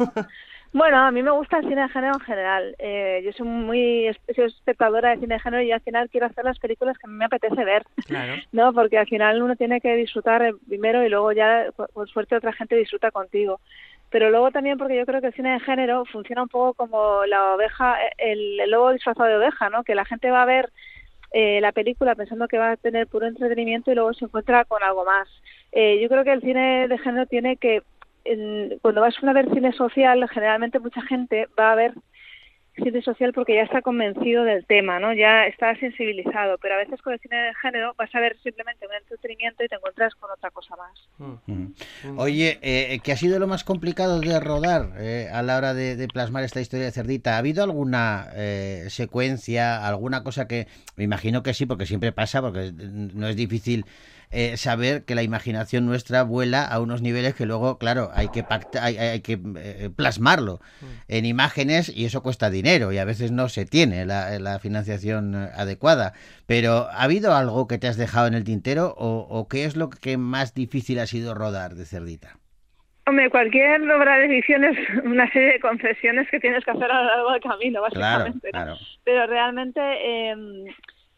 Bueno, 0.74 0.98
a 0.98 1.12
mí 1.12 1.24
me 1.24 1.32
gusta 1.32 1.58
el 1.58 1.64
cine 1.68 1.82
de 1.82 1.90
género 1.90 2.14
en 2.16 2.20
general. 2.20 2.76
Eh, 2.80 3.22
yo 3.26 3.32
soy 3.34 3.48
muy 3.48 4.16
soy 4.36 4.46
espectadora 4.46 5.12
de 5.12 5.20
cine 5.20 5.36
de 5.36 5.40
género 5.40 5.64
y 5.64 5.72
al 5.72 5.82
final 5.82 6.10
quiero 6.10 6.28
hacer 6.28 6.44
las 6.46 6.60
películas 6.60 6.98
que 6.98 7.08
a 7.08 7.10
mí 7.10 7.16
me 7.16 7.26
apetece 7.26 7.64
ver. 7.64 7.84
claro. 8.06 8.44
No, 8.52 8.74
porque 8.74 8.98
al 8.98 9.08
final 9.08 9.42
uno 9.42 9.56
tiene 9.56 9.82
que 9.82 9.96
disfrutar 9.96 10.44
eh, 10.44 10.54
primero 10.68 11.06
y 11.06 11.10
luego 11.10 11.32
ya, 11.32 11.68
por 11.94 12.10
suerte, 12.10 12.36
otra 12.36 12.54
gente 12.54 12.76
disfruta 12.76 13.12
contigo. 13.12 13.62
Pero 14.10 14.30
luego 14.30 14.52
también 14.52 14.78
porque 14.78 14.96
yo 14.98 15.06
creo 15.06 15.22
que 15.22 15.28
el 15.28 15.34
cine 15.34 15.54
de 15.54 15.60
género 15.60 16.06
funciona 16.06 16.44
un 16.44 16.50
poco 16.50 16.74
como 16.76 17.26
la 17.26 17.54
oveja, 17.56 17.98
el, 18.18 18.60
el 18.60 18.72
lobo 18.72 18.92
disfrazado 18.94 19.30
de 19.30 19.38
oveja, 19.38 19.70
¿no? 19.70 19.84
Que 19.84 19.96
la 19.96 20.06
gente 20.06 20.32
va 20.32 20.44
a 20.44 20.46
ver 20.46 20.72
eh, 21.32 21.60
la 21.62 21.72
película 21.74 22.16
pensando 22.16 22.48
que 22.48 22.58
va 22.58 22.72
a 22.72 22.78
tener 22.78 23.08
puro 23.08 23.28
entretenimiento 23.28 23.92
y 23.92 23.96
luego 23.96 24.14
se 24.14 24.26
encuentra 24.26 24.66
con 24.66 24.84
algo 24.84 25.06
más. 25.06 25.28
Eh, 25.72 26.00
yo 26.02 26.10
creo 26.10 26.24
que 26.24 26.34
el 26.34 26.42
cine 26.42 26.88
de 26.88 26.98
género 27.00 27.26
tiene 27.28 27.58
que, 27.58 27.84
en- 28.24 28.80
cuando 28.82 29.02
vas 29.02 29.16
a 29.24 29.34
ver 29.34 29.50
cine 29.54 29.74
social, 29.74 30.28
generalmente 30.30 30.80
mucha 30.80 31.02
gente 31.04 31.48
va 31.60 31.74
a 31.74 31.76
ver 31.76 31.94
cine 32.84 33.02
social 33.02 33.34
porque 33.34 33.56
ya 33.56 33.64
está 33.64 33.82
convencido 33.82 34.44
del 34.44 34.66
tema, 34.66 35.00
¿no? 35.00 35.14
Ya 35.14 35.46
está 35.46 35.76
sensibilizado, 35.80 36.58
pero 36.60 36.76
a 36.76 36.78
veces 36.78 37.02
con 37.02 37.14
el 37.14 37.20
cine 37.20 37.38
de 37.38 37.54
género 37.56 37.94
vas 37.98 38.14
a 38.14 38.20
ver 38.20 38.38
simplemente 38.42 38.88
un 38.88 38.94
entretenimiento 38.94 39.64
y 39.64 39.68
te 39.68 39.76
encuentras 39.76 40.16
con 40.16 40.32
otra 40.32 40.52
cosa 40.52 40.76
más. 40.76 41.10
Ujú. 41.20 42.22
Oye, 42.22 42.60
eh, 42.62 43.00
¿qué 43.04 43.12
ha 43.12 43.18
sido 43.18 43.40
lo 43.40 43.48
más 43.48 43.64
complicado 43.64 44.20
de 44.20 44.40
rodar 44.40 44.92
eh, 44.98 45.30
a 45.32 45.42
la 45.42 45.58
hora 45.58 45.74
de, 45.74 45.96
de 45.96 46.08
plasmar 46.08 46.44
esta 46.44 46.62
historia 46.62 46.86
de 46.86 46.92
Cerdita? 46.92 47.36
¿Ha 47.36 47.40
habido 47.40 47.64
alguna 47.64 48.28
eh, 48.36 48.86
secuencia, 48.90 49.86
alguna 49.86 50.24
cosa 50.24 50.48
que... 50.48 50.68
Me 50.96 51.04
imagino 51.04 51.44
que 51.44 51.54
sí, 51.54 51.66
porque 51.66 51.86
siempre 51.86 52.12
pasa, 52.12 52.42
porque 52.42 52.72
no 52.74 53.28
es 53.28 53.36
difícil 53.36 53.86
eh, 54.32 54.58
saber 54.58 55.04
que 55.06 55.16
la 55.16 55.24
imaginación 55.24 55.86
nuestra 55.86 56.24
vuela 56.24 56.66
a 56.66 56.80
unos 56.80 57.02
niveles 57.02 57.34
que 57.36 57.46
luego, 57.46 57.78
claro, 57.78 58.12
hay 58.14 58.30
que, 58.30 58.44
pacta- 58.44 58.84
hay, 58.84 58.98
hay- 58.98 59.22
que 59.22 59.40
eh, 59.58 59.90
plasmarlo 59.96 60.60
en 61.08 61.26
imágenes 61.26 61.90
y 61.96 62.06
eso 62.06 62.22
cuesta 62.24 62.50
dinero 62.50 62.92
y 62.92 62.98
a 62.98 63.06
veces 63.06 63.32
no 63.32 63.48
se 63.50 63.66
tiene 63.66 64.06
la, 64.06 64.38
la 64.40 64.60
financiación 64.60 65.34
eh, 65.36 65.50
adecuada. 65.56 66.14
Pero 66.46 66.88
¿ha 66.92 67.04
habido 67.04 67.34
algo 67.36 67.68
que 67.68 67.78
te 67.78 67.88
has 67.88 67.98
dejado 67.98 68.28
en 68.28 68.34
el 68.34 68.44
tintero 68.44 68.94
o, 68.98 69.26
o 69.30 69.48
qué 69.48 69.64
es 69.66 69.76
lo 69.78 69.90
que 69.90 70.18
más 70.18 70.54
difícil 70.54 71.00
ha 71.00 71.08
sido 71.08 71.34
rodar 71.34 71.76
de 71.76 71.86
Cerdita? 71.86 72.38
Hombre, 73.06 73.30
cualquier 73.30 73.82
obra 73.90 74.18
de 74.18 74.28
ficción 74.28 74.66
es 74.66 74.78
una 75.06 75.32
serie 75.32 75.54
de 75.54 75.60
concesiones 75.62 76.28
que 76.30 76.42
tienes 76.42 76.66
que 76.66 76.72
hacer 76.72 76.92
a 76.92 77.02
lo 77.02 77.06
largo 77.08 77.32
del 77.32 77.42
camino, 77.42 77.82
Claro, 77.92 78.26
básicamente. 78.26 78.48
¿no? 78.48 78.52
claro. 78.52 78.76
Pero 79.06 79.28
realmente 79.28 79.80
eh, 79.82 80.36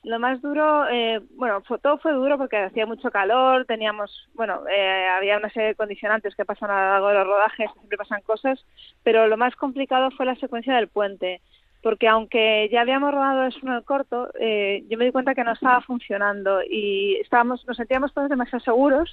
lo 0.04 0.18
más 0.20 0.42
duro, 0.42 0.88
eh, 0.90 1.20
bueno, 1.32 1.62
fue- 1.68 1.78
todo 1.80 1.98
fue 1.98 2.14
duro 2.14 2.38
porque 2.38 2.58
hacía 2.58 2.86
mucho 2.86 3.12
calor, 3.12 3.66
teníamos, 3.66 4.30
bueno, 4.34 4.62
eh, 4.70 5.08
había 5.10 5.38
una 5.38 5.50
serie 5.50 5.70
de 5.70 5.76
condicionantes 5.76 6.36
que 6.36 6.46
pasan 6.46 6.72
a 6.72 6.74
lo 6.74 6.90
largo 6.92 7.08
de 7.10 7.14
los 7.16 7.28
rodajes, 7.28 7.70
siempre 7.74 7.98
pasan 7.98 8.22
cosas, 8.22 8.66
pero 9.04 9.28
lo 9.28 9.36
más 9.38 9.56
complicado 9.56 10.10
fue 10.12 10.26
la 10.26 10.36
secuencia 10.36 10.76
del 10.76 10.88
puente. 10.88 11.42
Porque 11.82 12.10
aunque 12.10 12.68
ya 12.72 12.82
habíamos 12.82 13.14
rodado 13.14 13.46
eso 13.46 13.60
en 13.64 13.70
el 13.74 13.84
corto, 13.86 14.30
eh, 14.40 14.84
yo 14.90 14.98
me 14.98 15.06
di 15.06 15.12
cuenta 15.14 15.34
que 15.34 15.46
no 15.46 15.54
estaba 15.54 15.80
funcionando 15.82 16.62
y 16.62 17.16
estábamos, 17.22 17.66
nos 17.68 17.78
sentíamos 17.78 18.14
todos 18.14 18.30
demasiado 18.30 18.60
seguros 18.64 19.10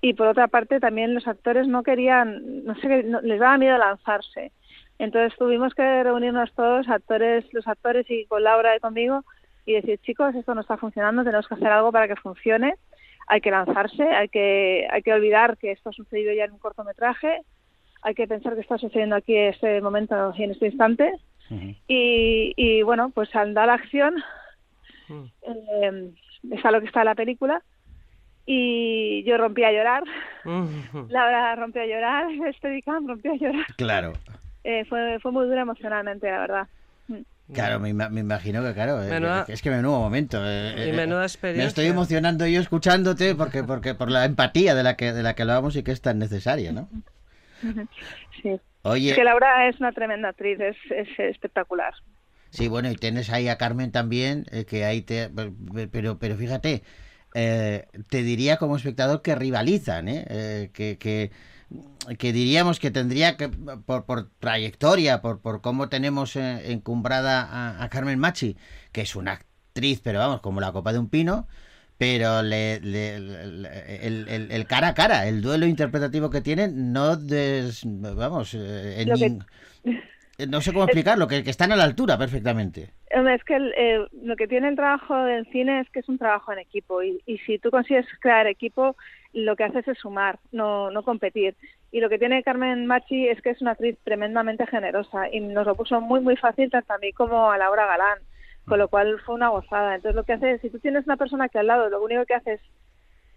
y 0.00 0.14
por 0.14 0.28
otra 0.28 0.46
parte 0.48 0.78
también 0.80 1.14
los 1.14 1.26
actores 1.26 1.66
no 1.66 1.82
querían, 1.82 2.64
no 2.64 2.74
sé, 2.76 3.02
no- 3.02 3.20
les 3.20 3.40
daba 3.40 3.58
miedo 3.58 3.76
lanzarse. 3.78 4.52
Entonces 4.98 5.36
tuvimos 5.38 5.74
que 5.74 6.02
reunirnos 6.04 6.52
todos, 6.54 6.88
actores, 6.88 7.44
los 7.52 7.66
actores 7.66 8.06
y 8.10 8.26
con 8.26 8.42
Laura 8.44 8.76
y 8.76 8.80
conmigo, 8.80 9.24
y 9.68 9.74
decir, 9.74 9.98
chicos, 9.98 10.34
esto 10.34 10.54
no 10.54 10.62
está 10.62 10.78
funcionando, 10.78 11.22
tenemos 11.24 11.46
que 11.46 11.54
hacer 11.54 11.68
algo 11.68 11.92
para 11.92 12.08
que 12.08 12.16
funcione, 12.16 12.76
hay 13.26 13.42
que 13.42 13.50
lanzarse, 13.50 14.02
hay 14.02 14.30
que, 14.30 14.88
hay 14.90 15.02
que 15.02 15.12
olvidar 15.12 15.58
que 15.58 15.72
esto 15.72 15.90
ha 15.90 15.92
sucedido 15.92 16.32
ya 16.32 16.44
en 16.44 16.52
un 16.52 16.58
cortometraje, 16.58 17.42
hay 18.00 18.14
que 18.14 18.26
pensar 18.26 18.54
que 18.54 18.62
está 18.62 18.78
sucediendo 18.78 19.14
aquí 19.14 19.36
en 19.36 19.52
este 19.52 19.82
momento 19.82 20.32
y 20.38 20.44
en 20.44 20.52
este 20.52 20.68
instante, 20.68 21.12
y, 21.86 22.54
y 22.56 22.82
bueno, 22.82 23.10
pues 23.10 23.34
al 23.36 23.52
dar 23.52 23.66
la 23.66 23.74
acción, 23.74 24.16
eh, 25.10 26.12
está 26.50 26.70
lo 26.70 26.80
que 26.80 26.86
está 26.86 27.00
en 27.00 27.06
la 27.06 27.14
película, 27.14 27.62
y 28.46 29.22
yo 29.24 29.36
rompí 29.36 29.64
a 29.64 29.72
llorar, 29.72 30.02
Laura 31.10 31.56
rompió 31.56 31.82
a 31.82 31.86
llorar, 31.86 32.26
Steadicam 32.56 33.06
rompió 33.06 33.32
a 33.32 33.36
llorar. 33.36 33.66
Claro. 33.76 34.14
Eh, 34.64 34.86
fue, 34.86 35.18
fue 35.20 35.30
muy 35.30 35.44
dura 35.44 35.60
emocionalmente, 35.60 36.30
la 36.30 36.38
verdad. 36.38 36.68
Mm. 37.48 37.54
Claro, 37.54 37.80
me, 37.80 37.88
ima- 37.90 38.10
me 38.10 38.20
imagino 38.20 38.62
que 38.62 38.74
claro, 38.74 39.02
eh, 39.02 39.08
Menuda- 39.08 39.46
es 39.48 39.62
que 39.62 39.70
menudo 39.70 39.98
momento. 40.00 40.38
eh, 40.44 40.86
Y 40.86 40.90
eh, 40.90 40.92
menuda 40.92 41.20
Me 41.20 41.26
experiencia. 41.26 41.66
estoy 41.68 41.86
emocionando 41.86 42.46
yo 42.46 42.60
escuchándote 42.60 43.34
porque 43.34 43.64
porque 43.64 43.94
por 43.94 44.10
la 44.10 44.24
empatía 44.26 44.74
de 44.74 44.82
la 44.82 44.96
que 44.96 45.12
de 45.12 45.22
la 45.22 45.34
que 45.34 45.42
hablábamos 45.42 45.74
y 45.76 45.82
que 45.82 45.92
es 45.92 46.00
tan 46.02 46.18
necesaria, 46.18 46.72
¿no? 46.72 46.88
Sí. 48.42 48.60
Oye, 48.82 49.10
Es 49.10 49.16
que 49.16 49.24
Laura 49.24 49.68
es 49.68 49.80
una 49.80 49.92
tremenda 49.92 50.28
actriz, 50.28 50.58
es, 50.60 50.76
es 50.90 51.08
espectacular. 51.18 51.92
Sí, 52.50 52.68
bueno, 52.68 52.90
y 52.90 52.94
tienes 52.94 53.28
ahí 53.30 53.48
a 53.48 53.58
Carmen 53.58 53.90
también, 53.92 54.46
eh, 54.52 54.64
que 54.64 54.84
ahí 54.84 55.02
te... 55.02 55.28
Pero, 55.90 56.18
pero 56.18 56.36
fíjate, 56.36 56.82
eh, 57.34 57.86
te 58.08 58.22
diría 58.22 58.56
como 58.56 58.76
espectador 58.76 59.20
que 59.20 59.34
rivalizan, 59.34 60.08
¿eh? 60.08 60.24
Eh, 60.30 60.70
que, 60.72 60.96
que, 60.98 61.30
que 62.18 62.32
diríamos 62.32 62.80
que 62.80 62.90
tendría 62.90 63.36
que, 63.36 63.48
por, 63.48 64.04
por 64.06 64.30
trayectoria, 64.38 65.20
por, 65.20 65.40
por 65.40 65.60
cómo 65.60 65.88
tenemos 65.88 66.36
eh, 66.36 66.72
encumbrada 66.72 67.42
a, 67.42 67.82
a 67.84 67.88
Carmen 67.88 68.18
Machi, 68.18 68.56
que 68.92 69.02
es 69.02 69.16
una 69.16 69.32
actriz, 69.32 70.00
pero 70.02 70.18
vamos, 70.18 70.40
como 70.40 70.60
la 70.60 70.72
copa 70.72 70.92
de 70.92 70.98
un 70.98 71.08
pino, 71.10 71.46
pero 71.98 72.42
le, 72.42 72.80
le- 72.80 73.18
le- 73.20 74.06
el, 74.06 74.28
el- 74.28 74.50
el 74.52 74.66
cara 74.66 74.88
a 74.88 74.94
cara, 74.94 75.26
el 75.28 75.42
duelo 75.42 75.66
interpretativo 75.66 76.30
que 76.30 76.40
tienen, 76.40 76.92
no 76.92 77.16
des, 77.16 77.82
vamos, 77.84 78.54
eh, 78.54 79.02
en 79.02 79.08
que- 80.38 80.46
no 80.46 80.60
sé 80.60 80.72
cómo 80.72 80.84
explicarlo, 80.86 81.26
que, 81.28 81.42
que 81.44 81.50
están 81.50 81.72
a 81.72 81.76
la 81.76 81.84
altura 81.84 82.16
perfectamente. 82.16 82.92
Es 83.10 83.44
que 83.44 83.56
el, 83.56 83.72
eh, 83.76 84.06
lo 84.22 84.36
que 84.36 84.46
tiene 84.46 84.68
el 84.68 84.76
trabajo 84.76 85.16
del 85.24 85.46
cine 85.50 85.80
es 85.80 85.90
que 85.90 86.00
es 86.00 86.08
un 86.08 86.18
trabajo 86.18 86.52
en 86.52 86.58
equipo 86.58 87.02
y, 87.02 87.20
y 87.26 87.38
si 87.38 87.58
tú 87.58 87.70
consigues 87.70 88.06
crear 88.20 88.46
equipo, 88.46 88.96
lo 89.32 89.56
que 89.56 89.64
haces 89.64 89.86
es 89.88 89.98
sumar, 89.98 90.38
no, 90.52 90.90
no 90.90 91.02
competir. 91.02 91.56
Y 91.92 92.00
lo 92.00 92.08
que 92.08 92.18
tiene 92.18 92.42
Carmen 92.42 92.86
Machi 92.86 93.28
es 93.28 93.40
que 93.42 93.50
es 93.50 93.60
una 93.60 93.72
actriz 93.72 93.96
tremendamente 94.04 94.66
generosa 94.66 95.28
y 95.32 95.40
nos 95.40 95.66
lo 95.66 95.74
puso 95.74 96.00
muy, 96.00 96.20
muy 96.20 96.36
fácil 96.36 96.70
tanto 96.70 96.92
a 96.92 96.98
mí 96.98 97.12
como 97.12 97.50
a 97.50 97.58
Laura 97.58 97.86
Galán, 97.86 98.18
con 98.66 98.78
lo 98.78 98.88
cual 98.88 99.18
fue 99.24 99.34
una 99.34 99.48
gozada. 99.48 99.94
Entonces 99.94 100.14
lo 100.16 100.24
que 100.24 100.34
hace 100.34 100.52
es, 100.52 100.60
si 100.60 100.70
tú 100.70 100.78
tienes 100.78 101.04
una 101.06 101.16
persona 101.16 101.48
que 101.48 101.58
al 101.58 101.66
lado 101.66 101.88
lo 101.88 102.02
único 102.02 102.24
que 102.26 102.34
hace 102.34 102.54
es, 102.54 102.60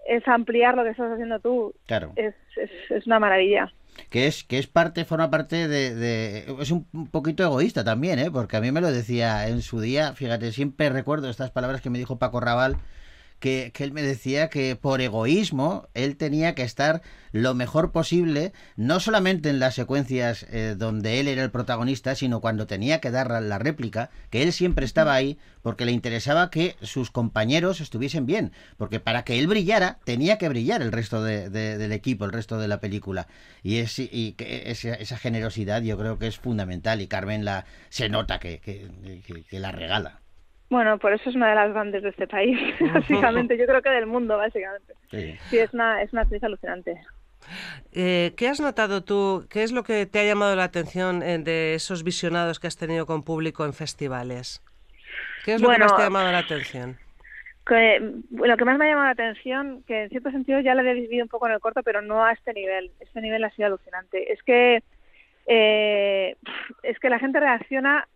es 0.08 0.28
ampliar 0.28 0.76
lo 0.76 0.84
que 0.84 0.90
estás 0.90 1.12
haciendo 1.12 1.40
tú, 1.40 1.74
Claro. 1.86 2.12
es, 2.16 2.34
es, 2.58 2.72
es 2.90 3.06
una 3.08 3.20
maravilla. 3.20 3.72
Que 4.10 4.26
es, 4.28 4.44
que 4.46 4.58
es 4.58 4.68
parte, 4.68 5.06
forma 5.06 5.30
parte 5.30 5.68
de, 5.68 5.94
de- 5.94 6.46
Es 6.62 6.72
un 6.72 6.86
poquito 7.12 7.44
egoísta 7.44 7.84
también, 7.84 8.20
¿eh? 8.20 8.32
Porque 8.32 8.56
a 8.58 8.62
mí 8.62 8.72
me 8.72 8.82
lo 8.82 8.92
decía 8.92 9.48
en 9.50 9.62
su 9.62 9.80
día, 9.82 10.14
fíjate, 10.14 10.52
siempre 10.54 10.90
recuerdo 10.90 11.30
estas 11.30 11.52
palabras 11.52 11.82
que 11.82 11.90
me 11.90 12.00
dijo 12.00 12.18
Paco 12.18 12.40
Raval, 12.40 12.78
que, 13.42 13.72
que 13.74 13.84
él 13.84 13.92
me 13.92 14.02
decía 14.04 14.50
que 14.50 14.78
por 14.78 15.02
egoísmo 15.02 15.90
él 15.94 16.16
tenía 16.16 16.56
que 16.56 16.62
estar 16.64 17.02
lo 17.34 17.54
mejor 17.56 17.92
posible, 17.92 18.54
no 18.76 19.00
solamente 19.00 19.50
en 19.50 19.60
las 19.60 19.74
secuencias 19.76 20.46
eh, 20.50 20.76
donde 20.78 21.20
él 21.20 21.28
era 21.28 21.44
el 21.44 21.50
protagonista, 21.52 22.14
sino 22.16 22.40
cuando 22.40 22.68
tenía 22.68 23.02
que 23.02 23.10
dar 23.12 23.30
la, 23.42 23.58
réplica, 23.58 24.10
que 24.30 24.44
él 24.44 24.54
siempre 24.54 24.86
estaba 24.86 25.14
ahí 25.14 25.38
porque 25.62 25.86
le 25.86 25.92
interesaba 25.92 26.50
que 26.50 26.76
sus 26.82 27.10
compañeros 27.10 27.82
estuviesen 27.82 28.26
bien, 28.26 28.52
porque 28.78 29.00
para 29.00 29.24
que 29.24 29.40
él 29.40 29.48
brillara 29.48 29.98
tenía 30.04 30.38
que 30.38 30.50
brillar 30.50 30.82
el 30.82 30.92
resto 30.92 31.24
de- 31.24 31.50
de- 31.50 31.78
del 31.78 31.92
equipo, 31.94 32.26
el 32.26 32.32
resto 32.34 32.60
de 32.60 32.68
la 32.68 32.80
película. 32.80 33.28
Y, 33.64 33.78
es, 33.78 33.98
y 33.98 34.34
que 34.34 34.70
esa, 34.72 34.94
esa 34.94 35.18
generosidad 35.18 35.82
yo 35.82 35.98
creo 35.98 36.20
que 36.20 36.28
es 36.28 36.38
fundamental 36.38 37.02
y 37.02 37.08
Carmen 37.08 37.44
la 37.44 37.66
se 37.90 38.08
nota 38.08 38.40
que- 38.40 38.60
que 38.60 39.60
la 39.60 39.72
regala. 39.72 40.21
Bueno, 40.72 40.98
por 41.00 41.12
eso 41.12 41.30
es 41.30 41.36
una 41.36 41.50
de 41.50 41.56
las 41.56 41.74
grandes 41.74 42.02
de 42.02 42.10
este 42.10 42.28
país, 42.28 42.58
básicamente. 42.94 43.58
Yo 43.58 43.66
creo 43.66 43.82
que 43.82 43.90
del 43.90 44.08
mundo, 44.08 44.38
básicamente. 44.38 44.94
Sí. 45.12 45.38
Sí, 45.50 45.60
es 45.60 45.74
una, 45.74 46.02
es 46.02 46.12
una 46.14 46.22
actriz 46.22 46.42
alucinante. 46.44 47.00
Eh, 47.92 48.32
¿Qué 48.38 48.48
has 48.48 48.62
notado 48.62 49.04
tú? 49.04 49.46
¿Qué 49.50 49.64
es 49.64 49.74
lo 49.74 49.84
que 49.84 50.06
te 50.06 50.20
ha 50.20 50.24
llamado 50.24 50.56
la 50.56 50.64
atención 50.64 51.24
eh, 51.24 51.40
de 51.40 51.74
esos 51.74 52.06
visionados 52.06 52.62
que 52.62 52.68
has 52.68 52.78
tenido 52.78 53.06
con 53.06 53.24
público 53.24 53.66
en 53.66 53.74
festivales? 53.74 54.64
¿Qué 55.44 55.56
es 55.56 55.62
lo 55.62 55.68
Bueno, 55.68 55.88
que 55.88 55.90
más 55.90 55.98
te 55.98 56.02
ha 56.04 56.06
llamado 56.06 56.32
la 56.32 56.38
atención? 56.38 56.98
Que, 57.66 58.00
lo 58.32 58.58
que 58.58 58.66
más 58.66 58.78
me 58.78 58.86
ha 58.86 58.90
llamado 58.90 59.08
la 59.08 59.12
atención, 59.12 59.84
que 59.86 60.04
en 60.04 60.10
cierto 60.10 60.32
sentido 60.32 60.62
ya 60.62 60.74
lo 60.74 60.80
había 60.80 60.94
vivido 60.94 61.24
un 61.26 61.30
poco 61.30 61.48
en 61.48 61.54
el 61.54 61.60
corto, 61.60 61.84
pero 61.84 62.02
no 62.02 62.24
a 62.24 62.32
este 62.32 62.54
nivel. 62.54 62.92
Este 63.02 63.20
nivel 63.20 63.44
ha 63.44 63.50
sido 63.52 63.66
alucinante. 63.66 64.32
Es 64.32 64.42
que 64.44 64.84
eh, 65.48 66.38
es 66.84 66.98
que 67.00 67.10
la 67.10 67.20
gente 67.20 67.42
reacciona 67.42 68.08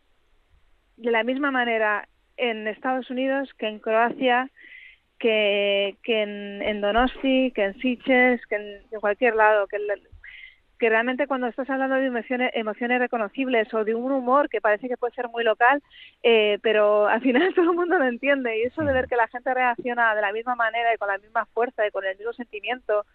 de 0.95 1.11
la 1.11 1.23
misma 1.23 1.51
manera 1.51 2.07
en 2.37 2.67
Estados 2.67 3.09
Unidos 3.09 3.49
que 3.57 3.67
en 3.67 3.79
Croacia, 3.79 4.49
que, 5.19 5.95
que 6.03 6.23
en, 6.23 6.61
en 6.61 6.81
Donosti, 6.81 7.51
que 7.51 7.63
en 7.65 7.79
Sitges, 7.79 8.45
que 8.47 8.55
en, 8.55 8.81
en 8.91 8.99
cualquier 8.99 9.35
lado, 9.35 9.67
que, 9.67 9.77
que 10.77 10.89
realmente 10.89 11.27
cuando 11.27 11.47
estás 11.47 11.69
hablando 11.69 11.95
de 11.95 12.07
emociones, 12.07 12.51
emociones 12.53 12.99
reconocibles 12.99 13.73
o 13.73 13.83
de 13.83 13.95
un 13.95 14.11
humor 14.11 14.49
que 14.49 14.61
parece 14.61 14.87
que 14.87 14.97
puede 14.97 15.13
ser 15.13 15.29
muy 15.29 15.43
local, 15.43 15.81
eh, 16.23 16.59
pero 16.61 17.07
al 17.07 17.21
final 17.21 17.53
todo 17.55 17.71
el 17.71 17.77
mundo 17.77 17.97
lo 17.97 18.05
entiende 18.05 18.57
y 18.57 18.63
eso 18.63 18.83
de 18.83 18.93
ver 18.93 19.07
que 19.07 19.15
la 19.15 19.27
gente 19.27 19.53
reacciona 19.53 20.15
de 20.15 20.21
la 20.21 20.33
misma 20.33 20.55
manera 20.55 20.93
y 20.93 20.97
con 20.97 21.07
la 21.07 21.17
misma 21.17 21.45
fuerza 21.45 21.87
y 21.87 21.91
con 21.91 22.05
el 22.05 22.17
mismo 22.17 22.33
sentimiento. 22.33 23.05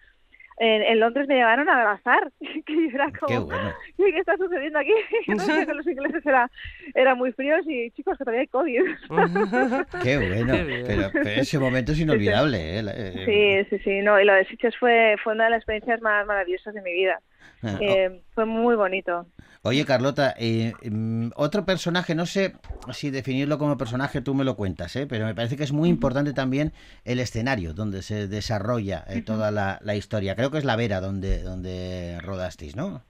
En, 0.62 0.82
en 0.82 1.00
Londres 1.00 1.26
me 1.26 1.36
llegaron 1.36 1.70
a 1.70 1.78
abrazar, 1.78 2.30
que 2.66 2.74
yo 2.74 2.90
era 2.92 3.10
como, 3.18 3.28
Qué 3.28 3.38
bueno. 3.38 3.74
¿qué 3.96 4.18
está 4.18 4.36
sucediendo 4.36 4.78
aquí? 4.78 4.92
No 5.26 5.38
sé, 5.38 5.66
que 5.66 5.72
los 5.72 5.86
ingleses 5.86 6.24
era, 6.26 6.50
eran 6.94 7.16
muy 7.16 7.32
fríos 7.32 7.66
y 7.66 7.90
chicos, 7.92 8.18
que 8.18 8.24
todavía 8.24 8.42
hay 8.42 8.46
COVID. 8.46 8.82
Qué 10.02 10.18
bueno. 10.18 10.52
Pero, 10.86 11.10
pero 11.14 11.30
ese 11.30 11.58
momento 11.58 11.92
es 11.92 12.00
inolvidable. 12.00 12.78
¿eh? 12.78 12.82
Eh, 12.86 13.64
Sí, 13.70 13.70
sí, 13.78 13.82
sí, 13.84 14.00
no, 14.02 14.20
y 14.20 14.26
lo 14.26 14.34
de 14.34 14.44
Sitges 14.44 14.76
fue, 14.76 15.16
fue 15.24 15.32
una 15.32 15.44
de 15.44 15.50
las 15.50 15.58
experiencias 15.60 16.02
más 16.02 16.26
maravillosas 16.26 16.74
de 16.74 16.82
mi 16.82 16.92
vida. 16.92 17.20
Eh, 17.80 18.22
fue 18.34 18.46
muy 18.46 18.74
bonito. 18.74 19.26
Oye, 19.62 19.84
Carlota, 19.84 20.34
eh, 20.38 20.72
mm, 20.82 21.32
otro 21.36 21.66
personaje, 21.66 22.14
no 22.14 22.24
sé 22.24 22.54
si 22.92 23.10
definirlo 23.10 23.58
como 23.58 23.76
personaje, 23.76 24.22
tú 24.22 24.34
me 24.34 24.44
lo 24.44 24.56
cuentas, 24.56 24.96
¿eh? 24.96 25.06
pero 25.06 25.26
me 25.26 25.34
parece 25.34 25.58
que 25.58 25.64
es 25.64 25.72
muy 25.72 25.90
importante 25.90 26.32
también 26.32 26.72
el 27.04 27.20
escenario 27.20 27.74
donde 27.74 28.00
se 28.00 28.28
desarrolla 28.28 29.04
eh, 29.08 29.20
toda 29.20 29.50
la, 29.50 29.78
la 29.82 29.94
historia. 29.94 30.34
Creo 30.34 30.50
que 30.50 30.58
es 30.58 30.64
la 30.64 30.76
Vera 30.76 31.02
donde, 31.02 31.42
donde 31.42 32.18
rodasteis, 32.22 32.76
¿no? 32.76 33.02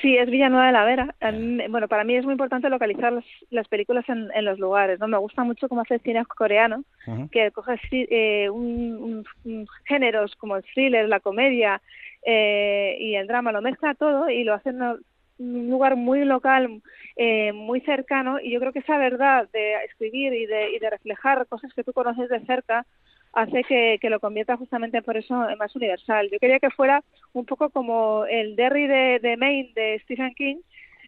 Sí, 0.00 0.16
es 0.16 0.28
Villanueva 0.30 0.66
de 0.66 0.72
la 0.72 0.84
Vera. 0.84 1.14
A 1.20 1.30
mí- 1.32 1.64
bueno, 1.68 1.86
para 1.86 2.02
mí 2.04 2.16
es 2.16 2.24
muy 2.24 2.32
importante 2.32 2.68
localizar 2.70 3.12
las, 3.12 3.24
las 3.50 3.68
películas 3.68 4.08
en, 4.08 4.28
en 4.34 4.44
los 4.44 4.58
lugares. 4.58 4.98
no 4.98 5.06
Me 5.08 5.18
gusta 5.18 5.44
mucho 5.44 5.68
cómo 5.68 5.82
hace 5.82 5.94
el 5.94 6.00
cine 6.00 6.24
coreano, 6.24 6.84
que 7.30 7.50
coge 7.50 7.78
eh, 7.92 8.48
un- 8.50 8.96
un- 8.96 9.24
un 9.44 9.66
géneros 9.84 10.34
como 10.36 10.56
el 10.56 10.64
thriller, 10.64 11.08
la 11.08 11.20
comedia 11.20 11.80
eh, 12.24 12.96
y 13.00 13.14
el 13.16 13.26
drama, 13.26 13.52
lo 13.52 13.60
mezcla 13.62 13.94
todo 13.94 14.30
y 14.30 14.44
lo 14.44 14.54
hace 14.54 14.70
en 14.70 14.76
una- 14.76 14.96
un 15.38 15.68
lugar 15.70 15.96
muy 15.96 16.24
local, 16.24 16.80
eh, 17.16 17.52
muy 17.52 17.80
cercano 17.80 18.38
y 18.40 18.52
yo 18.52 18.60
creo 18.60 18.72
que 18.72 18.78
esa 18.78 18.96
verdad 18.96 19.48
de 19.52 19.74
escribir 19.86 20.32
y 20.34 20.46
de, 20.46 20.70
y 20.70 20.78
de 20.78 20.90
reflejar 20.90 21.46
cosas 21.48 21.72
que 21.74 21.82
tú 21.82 21.92
conoces 21.92 22.28
de 22.28 22.40
cerca 22.46 22.86
hace 23.32 23.64
que, 23.64 23.98
que 24.00 24.10
lo 24.10 24.20
convierta 24.20 24.56
justamente 24.56 25.02
por 25.02 25.16
eso 25.16 25.48
en 25.48 25.58
más 25.58 25.74
universal. 25.74 26.28
Yo 26.30 26.38
quería 26.38 26.60
que 26.60 26.70
fuera 26.70 27.02
un 27.32 27.46
poco 27.46 27.70
como 27.70 28.24
el 28.26 28.56
Derry 28.56 28.86
de, 28.86 29.18
de 29.20 29.36
Maine 29.36 29.72
de 29.74 30.00
Stephen 30.04 30.34
King, 30.34 30.56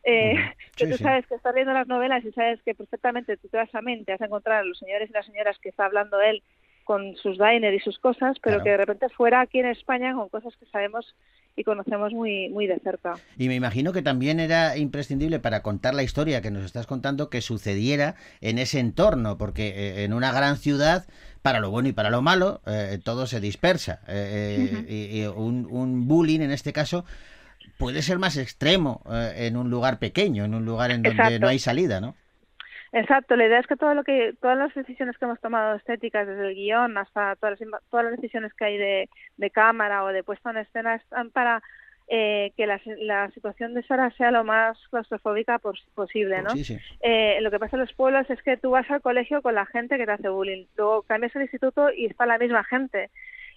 eh, 0.05 0.35
que 0.77 0.87
tú 0.87 0.97
sabes 0.97 1.27
que 1.27 1.35
estás 1.35 1.55
viendo 1.55 1.73
las 1.73 1.87
novelas 1.87 2.25
y 2.25 2.33
sabes 2.33 2.63
que 2.63 2.75
perfectamente 2.75 3.37
tú 3.37 3.49
te 3.49 3.57
vas 3.57 3.75
a 3.75 3.83
mente, 3.83 4.13
vas 4.13 4.21
a 4.21 4.27
encontrar 4.27 4.61
a 4.61 4.65
los 4.65 4.79
señores 4.79 5.11
y 5.11 5.13
las 5.13 5.27
señoras 5.27 5.59
que 5.59 5.69
está 5.69 5.87
hablando 5.87 6.21
él 6.21 6.43
con 6.85 7.17
sus 7.17 7.39
diners 7.39 7.77
y 7.77 7.81
sus 7.81 7.99
cosas, 7.99 8.37
pero 8.43 8.57
Claro. 8.57 8.65
que 8.65 8.71
de 8.71 8.77
repente 8.77 9.09
fuera 9.09 9.41
aquí 9.41 9.59
en 9.59 9.67
España 9.67 10.15
con 10.15 10.29
cosas 10.29 10.55
que 10.59 10.67
sabemos 10.67 11.15
y 11.57 11.65
conocemos 11.65 12.13
muy 12.13 12.49
muy 12.51 12.67
de 12.67 12.79
cerca. 12.81 13.15
Y 13.39 13.49
me 13.49 13.55
imagino 13.55 13.93
que 13.93 14.03
también 14.03 14.41
era 14.41 14.77
imprescindible 14.77 15.39
para 15.39 15.63
contar 15.63 15.95
la 15.95 16.03
historia 16.03 16.43
que 16.43 16.51
nos 16.51 16.65
estás 16.65 16.87
contando 16.87 17.31
que 17.31 17.41
sucediera 17.41 18.17
en 18.41 18.59
ese 18.59 18.81
entorno, 18.81 19.39
porque 19.39 19.69
eh, 19.69 20.05
en 20.05 20.13
una 20.13 20.33
gran 20.33 20.57
ciudad, 20.57 21.07
para 21.43 21.61
lo 21.61 21.71
bueno 21.71 21.89
y 21.89 21.93
para 21.93 22.11
lo 22.11 22.23
malo, 22.23 22.61
eh, 22.67 22.99
todo 23.05 23.27
se 23.27 23.41
dispersa. 23.41 24.01
Eh, 24.09 24.85
eh, 24.89 25.11
y, 25.13 25.21
y 25.23 25.27
un, 25.27 25.67
un 25.71 26.09
bullying, 26.09 26.41
en 26.41 26.51
este 26.51 26.73
caso, 26.73 27.05
puede 27.79 28.03
ser 28.03 28.19
más 28.19 28.37
extremo 28.37 29.03
eh, 29.11 29.47
en 29.47 29.57
un 29.57 29.71
lugar 29.71 29.99
pequeño, 29.99 30.45
en 30.45 30.55
un 30.55 30.65
lugar 30.65 30.91
en 30.91 31.03
donde 31.03 31.23
Exacto. 31.23 31.39
no 31.41 31.49
hay 31.49 31.59
salida, 31.59 32.01
¿no? 32.01 32.15
Exacto, 32.97 33.35
la 33.35 33.47
idea 33.47 33.59
es 33.59 33.67
que 33.67 33.77
todo 33.77 33.93
lo 33.93 34.05
que 34.05 34.35
todas 34.41 34.57
las 34.57 34.73
decisiones 34.73 35.19
que 35.19 35.25
hemos 35.25 35.41
tomado 35.41 35.75
estéticas 35.75 36.29
desde 36.29 36.47
el 36.49 36.55
guion 36.55 36.97
hasta 36.97 37.35
todas 37.37 37.59
las, 37.61 37.83
todas 37.91 38.07
las 38.07 38.15
decisiones 38.17 38.55
que 38.55 38.65
hay 38.67 38.79
de, 38.79 39.09
de 39.37 39.51
cámara 39.51 40.05
o 40.05 40.09
de 40.09 40.23
puesta 40.23 40.51
en 40.51 40.59
escena 40.59 40.95
están 40.95 41.31
para 41.33 41.61
eh, 42.07 42.53
que 42.57 42.67
la, 42.69 42.81
la 42.99 43.31
situación 43.33 43.75
de 43.75 43.83
Sara 43.83 44.11
sea 44.13 44.31
lo 44.31 44.45
más 44.45 44.79
claustrofóbica 44.91 45.59
pos- 45.59 45.85
posible, 45.97 46.41
¿no? 46.43 46.51
Sí, 46.51 46.63
sí. 46.63 46.79
Eh, 47.01 47.39
lo 47.41 47.51
que 47.51 47.59
pasa 47.59 47.75
en 47.77 47.81
los 47.81 47.93
pueblos 47.95 48.31
es 48.31 48.41
que 48.43 48.57
tú 48.59 48.71
vas 48.71 48.89
al 48.91 49.03
colegio 49.03 49.43
con 49.43 49.57
la 49.57 49.67
gente 49.67 49.97
que 49.97 50.07
te 50.07 50.13
hace 50.13 50.29
bullying, 50.29 50.67
luego 50.77 51.03
cambias 51.03 51.35
al 51.35 51.43
instituto 51.43 51.91
y 51.91 52.07
está 52.07 52.27
la 52.27 52.39
misma 52.39 52.63
gente 52.63 53.11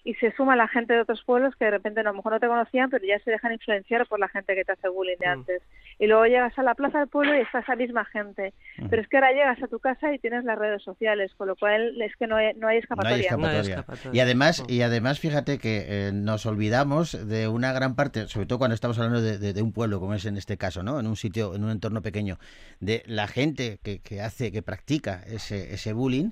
y 0.10 0.14
se 0.16 0.32
suma 0.36 0.56
la 0.56 0.68
gente 0.68 0.94
de 0.94 1.02
otros 1.02 1.22
pueblos 1.26 1.56
que 1.58 1.66
de 1.66 1.72
repente 1.72 2.00
a 2.00 2.04
lo 2.04 2.14
mejor 2.14 2.32
no 2.34 2.40
te 2.40 2.48
conocían, 2.48 2.90
pero 2.90 3.06
ya 3.06 3.20
se 3.20 3.32
dejan 3.32 3.52
influenciar 3.52 4.08
por 4.08 4.20
la 4.20 4.28
gente 4.30 4.56
que 4.56 4.64
te 4.64 4.72
hace 4.72 4.88
bullying 4.90 5.18
de 5.20 5.28
Mm. 5.28 5.32
antes. 5.40 5.62
Y 6.00 6.08
luego 6.08 6.26
llegas 6.26 6.58
a 6.58 6.64
la 6.64 6.76
plaza 6.76 7.00
del 7.00 7.08
pueblo 7.10 7.36
y 7.36 7.42
está 7.42 7.60
esa 7.60 7.76
misma 7.76 8.06
gente. 8.06 8.54
Pero 8.90 9.02
es 9.02 9.08
que 9.10 9.18
ahora 9.18 9.32
llegas 9.34 9.62
a 9.62 9.68
tu 9.68 9.80
casa 9.80 10.14
y 10.14 10.20
tienes 10.20 10.44
las 10.46 10.58
redes 10.58 10.82
sociales, 10.84 11.32
con 11.36 11.48
lo 11.48 11.56
cual 11.56 12.00
es 12.02 12.16
que 12.16 12.28
no 12.28 12.36
hay, 12.38 12.54
no 12.54 12.54
hay 12.54 12.60
No 12.60 12.68
hay 12.70 12.78
escapatoria. 12.80 13.18
escapatoria. 13.18 13.52
No 13.52 13.58
hay 13.64 13.70
escapatoria. 13.70 14.18
Y 14.18 14.20
además, 14.22 14.62
Mm. 14.62 14.72
y 14.72 14.82
además, 14.82 15.20
fíjate 15.20 15.58
que 15.58 15.86
eh, 15.88 16.12
nos 16.14 16.46
olvidamos 16.46 17.28
de 17.28 17.48
una 17.48 17.74
gran 17.74 17.96
parte, 17.96 18.28
sobre 18.28 18.46
todo 18.48 18.60
cuando 18.60 18.76
estamos 18.76 18.98
hablando 19.00 19.22
de, 19.22 19.38
de- 19.40 19.54
de 19.54 19.62
un 19.62 19.74
pueblo, 19.74 20.00
como 20.00 20.14
es 20.14 20.26
en 20.26 20.38
este 20.38 20.58
caso, 20.58 20.84
¿no? 20.84 21.00
En 21.00 21.08
un 21.08 21.16
sitio, 21.16 21.54
en 21.56 21.64
un 21.64 21.72
entorno 21.72 22.02
pequeño, 22.02 22.38
de 22.80 23.04
la 23.08 23.28
gente 23.28 23.80
que, 23.84 24.00
que 24.00 24.22
hace, 24.22 24.52
que 24.52 24.62
practica 24.62 25.22
ese, 25.28 25.74
ese 25.74 25.92
bullying. 25.94 26.30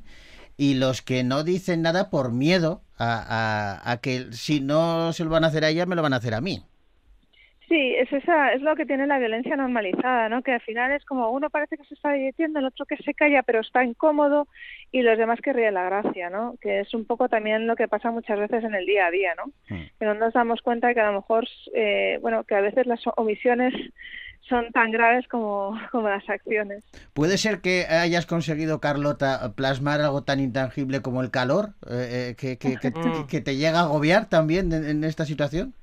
Y 0.57 0.75
los 0.75 1.01
que 1.01 1.23
no 1.23 1.43
dicen 1.43 1.81
nada 1.81 2.09
por 2.09 2.31
miedo 2.31 2.81
a, 2.97 3.79
a- 3.83 3.91
a 3.91 3.97
que 4.01 4.31
si 4.31 4.61
no 4.61 5.11
se 5.13 5.23
lo 5.23 5.29
van 5.29 5.43
a 5.43 5.47
hacer 5.47 5.65
a 5.65 5.69
ella, 5.69 5.85
me 5.85 5.95
lo 5.95 6.01
van 6.01 6.13
a 6.13 6.17
hacer 6.17 6.33
a 6.33 6.41
mí. 6.41 6.63
Sí, 7.67 7.95
es 7.97 8.13
esa, 8.13 8.53
es 8.53 8.61
lo 8.61 8.75
que 8.75 8.85
tiene 8.85 9.07
la 9.07 9.17
violencia 9.17 9.55
normalizada, 9.55 10.29
¿no? 10.29 10.43
Que 10.43 10.51
al 10.51 10.61
final 10.61 10.91
es 10.91 11.03
como 11.03 11.31
uno 11.31 11.49
parece 11.49 11.77
que 11.77 11.83
se 11.85 11.95
está 11.95 12.11
divirtiendo, 12.13 12.59
el 12.59 12.65
otro 12.65 12.85
que 12.85 12.95
se 12.97 13.15
calla 13.15 13.41
pero 13.41 13.61
está 13.61 13.83
incómodo 13.83 14.47
y 14.91 15.01
los 15.01 15.17
demás 15.17 15.41
que 15.41 15.51
ríen 15.51 15.73
la 15.73 15.85
gracia, 15.85 16.29
¿no? 16.29 16.57
Que 16.61 16.81
es 16.81 16.93
un 16.93 17.05
poco 17.05 17.27
también 17.27 17.65
lo 17.65 17.75
que 17.75 17.87
pasa 17.87 18.11
muchas 18.11 18.37
veces 18.37 18.63
en 18.63 18.75
el 18.75 18.85
día 18.85 19.07
a 19.07 19.11
día, 19.11 19.33
¿no? 19.35 19.47
Mm. 19.75 19.81
Que 19.97 20.05
no 20.05 20.13
nos 20.13 20.33
damos 20.33 20.61
cuenta 20.61 20.93
que 20.93 20.99
a 21.01 21.07
lo 21.11 21.17
mejor, 21.17 21.47
eh, 21.73 22.19
bueno, 22.21 22.43
que 22.43 22.53
a 22.53 22.61
veces 22.61 22.85
las 22.85 23.01
omisiones 23.17 23.73
son 24.47 24.71
tan 24.71 24.91
graves 24.91 25.27
como, 25.27 25.77
como 25.91 26.07
las 26.09 26.27
acciones. 26.29 26.83
¿Puede 27.13 27.37
ser 27.37 27.61
que 27.61 27.85
hayas 27.85 28.25
conseguido, 28.25 28.79
Carlota, 28.79 29.53
plasmar 29.55 30.01
algo 30.01 30.23
tan 30.23 30.39
intangible 30.39 31.01
como 31.01 31.21
el 31.21 31.31
calor? 31.31 31.69
eh, 31.89 32.29
eh, 32.31 32.35
que, 32.37 32.57
que- 32.57 32.77
que- 32.77 32.91
Mm. 32.95 33.27
que 33.27 33.41
te 33.41 33.55
llega 33.55 33.79
a 33.79 33.83
agobiar 33.83 34.29
también 34.29 34.71
en- 34.71 34.85
en 34.87 35.03
esta 35.03 35.25
situación? 35.25 35.73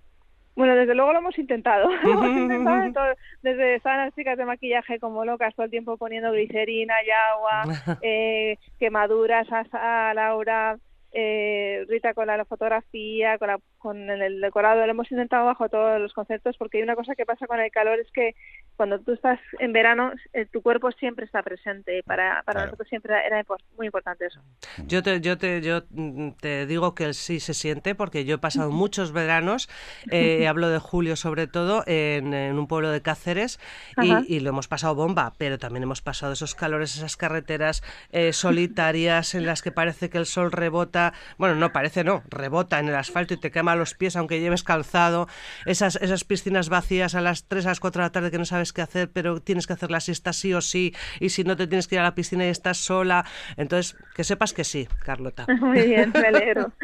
Bueno, 0.55 0.75
desde 0.77 0.95
luego 0.95 1.13
lo 1.15 1.21
hemos 1.21 1.39
intentado. 1.39 1.89
Hemos 2.05 2.29
intentado 2.29 2.93
todo- 2.93 3.15
desde 3.43 3.77
estaban 3.77 4.05
las 4.05 4.15
chicas 4.15 4.37
de 4.37 4.45
maquillaje 4.45 4.99
como 5.01 5.25
locas 5.25 5.55
todo 5.55 5.65
el 5.65 5.71
tiempo 5.71 5.97
poniendo 5.97 6.31
glicerina 6.31 6.95
y 7.07 7.11
agua, 7.11 7.99
eh, 8.03 8.59
quemaduras 8.79 9.47
a, 9.51 10.11
a 10.11 10.15
Laura, 10.15 10.77
eh, 11.13 11.85
Rita 11.89 12.15
con 12.15 12.27
la 12.27 12.45
fotografía, 12.45 13.39
con, 13.39 13.49
la- 13.49 13.61
con 13.79 14.11
el 14.11 14.41
decorado. 14.41 14.85
Lo 14.85 14.91
hemos 14.91 15.11
intentado 15.11 15.47
bajo 15.47 15.69
todos 15.69 16.01
los 16.01 16.13
conceptos 16.13 16.57
porque 16.59 16.79
hay 16.79 16.85
una 16.85 16.95
cosa 16.97 17.15
que 17.15 17.27
pasa 17.27 17.47
con 17.47 17.61
el 17.61 17.71
calor 17.71 17.99
es 17.99 18.11
que 18.13 18.35
cuando 18.77 18.99
tú 19.01 19.13
estás 19.13 19.39
en 19.59 19.73
verano 19.73 20.13
eh, 20.33 20.47
tu 20.47 20.63
cuerpo 20.63 20.91
siempre 20.93 21.25
está 21.27 21.43
presente. 21.43 21.99
y 21.99 22.03
Para, 22.03 22.43
para 22.45 22.53
Claro. 22.61 22.67
nosotros 22.67 22.89
siempre 22.89 23.15
era 23.27 23.43
muy 23.77 23.87
importante 23.87 24.27
eso. 24.27 24.41
Yo 24.87 25.03
te, 25.03 25.21
yo 25.21 25.37
te, 25.39 25.61
yo 25.61 25.83
mm, 25.91 26.31
te 26.41 26.67
digo 26.67 26.95
que 26.95 27.13
sí 27.15 27.41
se 27.41 27.55
siente 27.55 27.95
porque 27.95 28.25
yo 28.25 28.37
he 28.37 28.39
pasado 28.39 28.71
muchos 28.71 29.13
veranos, 29.13 29.69
eh, 30.11 30.47
hablo 30.49 30.69
de 30.69 30.79
julio 30.79 31.17
sobre 31.17 31.47
todo, 31.47 31.83
en, 31.87 32.33
en 32.35 32.59
un 32.59 32.67
pueblo 32.69 32.91
de 32.91 33.03
Cáceres 33.03 33.59
y 34.01 34.41
lo 34.41 34.51
hemos 34.51 34.69
pasado 34.69 34.95
bomba, 34.95 35.33
pero 35.39 35.59
también 35.59 35.83
hemos 35.83 36.01
pasado 36.03 36.33
esos 36.33 36.55
calores, 36.55 36.97
esas 36.97 37.17
carreteras 37.17 37.83
eh, 38.13 38.33
solitarias 38.33 39.35
en 39.35 39.47
las 39.47 39.63
que 39.63 39.73
parece 39.73 40.09
que 40.11 40.19
el 40.19 40.27
sol 40.27 40.53
rebota, 40.53 41.02
bueno, 41.39 41.55
no 41.57 41.73
parece, 41.73 42.05
no, 42.05 42.23
rebota 42.29 42.79
en 42.79 42.89
el 42.89 42.95
asfalto 42.95 43.35
y 43.35 43.37
te 43.39 43.51
quema 43.51 43.75
los 43.77 43.95
pies 43.95 44.17
aunque 44.17 44.41
lleves 44.41 44.63
calzado, 44.63 45.29
esas, 45.67 45.97
esas 45.97 46.25
piscinas 46.25 46.69
vacías 46.69 47.15
a 47.15 47.21
las 47.21 47.49
3, 47.49 47.67
a 47.67 47.69
las 47.71 47.81
4 47.81 48.03
de 48.03 48.07
la 48.07 48.13
tarde 48.13 48.31
que 48.31 48.39
no 48.39 48.45
sabes 48.45 48.73
qué 48.73 48.83
hacer, 48.83 49.11
pero 49.13 49.41
tienes 49.41 49.67
que 49.67 49.73
hacer 49.73 49.91
la 49.91 50.01
siesta 50.01 50.33
sí 50.33 50.53
o 50.55 50.61
sí, 50.61 50.95
y 51.21 51.31
si 51.31 51.45
no 51.45 51.57
te 51.57 51.67
tienes 51.67 51.89
que 51.89 51.95
ir 51.97 52.01
a 52.01 52.05
la 52.05 52.15
piscina 52.15 52.45
y 52.47 52.49
estás 52.49 52.79
sola, 52.79 53.25
entonces 53.57 53.97
que 54.15 54.25
sepas 54.25 54.53
que 54.53 54.65
sí, 54.65 54.87
Carlota. 55.05 55.47
Muy 55.61 55.83
bien, 55.83 56.13
me 56.15 56.29
alegro. 56.29 56.73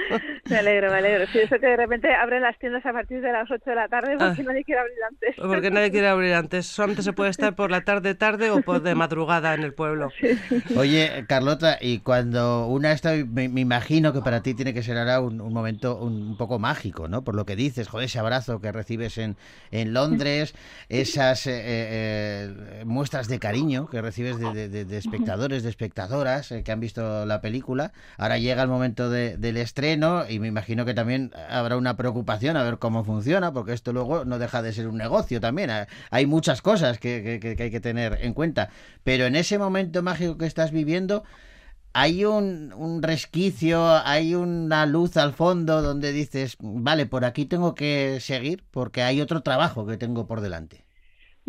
Me 0.49 0.57
alegro, 0.57 0.91
me 0.91 0.97
alegro. 0.97 1.27
Sí, 1.31 1.41
eso 1.41 1.57
que 1.61 1.67
de 1.67 1.77
repente 1.77 2.11
abren 2.15 2.41
las 2.41 2.59
tiendas 2.59 2.85
a 2.87 2.93
partir 2.93 3.21
de 3.21 3.31
las 3.31 3.51
8 3.51 3.63
de 3.67 3.75
la 3.77 3.87
tarde 3.89 4.17
porque 4.19 4.41
Ah. 4.41 4.45
nadie 4.47 4.65
quiere 4.65 4.81
abrir 4.81 4.97
antes. 5.07 5.37
Porque 5.37 5.71
nadie 5.71 5.91
quiere 5.91 6.09
abrir 6.09 6.33
antes. 6.33 6.67
Solamente 6.67 7.03
se 7.03 7.13
puede 7.13 7.29
estar 7.31 7.55
por 7.55 7.71
la 7.71 7.83
tarde 7.83 8.15
tarde 8.15 8.51
o 8.51 8.63
por 8.63 8.81
de 8.81 8.95
madrugada 8.95 9.53
en 9.53 9.63
el 9.63 9.75
pueblo. 9.75 10.11
Oye, 10.77 11.25
Carlota, 11.29 11.77
y 11.81 11.99
cuando 11.99 12.67
una 12.67 12.93
está, 12.93 13.13
me, 13.13 13.51
me 13.51 13.61
imagino 13.61 14.08
que 14.12 14.21
para 14.23 14.42
ti 14.42 14.55
tiene 14.55 14.75
que 14.75 14.83
ser 14.83 14.97
ahora 14.99 15.21
un, 15.21 15.40
un 15.40 15.53
momento 15.53 15.97
un, 15.99 16.12
un 16.31 16.37
poco 16.37 16.59
mágico, 16.59 17.09
¿no? 17.09 17.23
Por 17.23 17.35
lo 17.35 17.44
que 17.47 17.57
dices, 17.57 17.88
joder, 17.88 18.07
ese 18.07 18.18
abrazo 18.18 18.61
que 18.61 18.73
recibes 18.73 19.18
en, 19.18 19.37
en 19.71 19.92
Londres, 19.92 20.55
esas 20.88 21.47
eh, 21.47 21.53
eh, 21.62 22.83
muestras 22.87 23.29
de 23.29 23.38
cariño 23.38 23.88
que 23.88 24.01
recibes 24.03 24.38
de, 24.38 24.53
de- 24.53 24.68
de- 24.68 24.85
de 24.85 24.97
espectadores, 24.99 25.62
de 25.62 25.71
espectadoras 25.71 26.53
eh, 26.53 26.62
que 26.62 26.73
han 26.73 26.81
visto 26.81 27.27
la 27.27 27.40
película. 27.40 27.92
Ahora 28.16 28.38
llega 28.38 28.62
el 28.62 28.68
momento 28.68 29.11
de- 29.11 29.37
del 29.37 29.57
estreno 29.57 30.25
y 30.29 30.38
me 30.38 30.49
imagino 30.49 30.85
que 30.85 30.94
también 30.94 31.33
habrá 31.51 31.77
una 31.77 31.97
preocupación 31.97 32.57
a 32.57 32.62
ver 32.62 32.79
cómo 32.79 33.05
funciona, 33.05 33.53
porque 33.53 33.73
esto 33.73 33.92
luego 33.92 34.25
no 34.25 34.38
deja 34.38 34.62
de 34.62 34.73
ser 34.73 34.88
un 34.88 34.97
negocio 34.99 35.40
también. 35.40 35.71
Hay 36.11 36.27
muchas 36.27 36.62
cosas 36.62 36.99
que- 36.99 37.38
que 37.40 37.62
hay 37.62 37.71
que 37.71 37.81
tener 37.81 38.18
en 38.23 38.33
cuenta. 38.35 38.71
Pero 39.05 39.27
en 39.27 39.37
ese 39.37 39.59
momento 39.59 40.03
mágico 40.03 40.38
que 40.38 40.47
estás 40.47 40.71
viviendo, 40.71 41.25
hay 41.92 42.24
un, 42.24 42.72
un 42.72 43.03
resquicio, 43.03 43.85
hay 44.05 44.35
una 44.35 44.87
luz 44.87 45.16
al 45.16 45.33
fondo 45.33 45.83
donde 45.83 46.12
dices, 46.12 46.57
vale, 46.61 47.07
por 47.07 47.24
aquí 47.24 47.46
tengo 47.46 47.74
que 47.74 48.20
seguir 48.20 48.64
porque 48.70 49.03
hay 49.03 49.20
otro 49.20 49.42
trabajo 49.42 49.87
que 49.87 49.96
tengo 49.96 50.27
por 50.27 50.40
delante. 50.40 50.85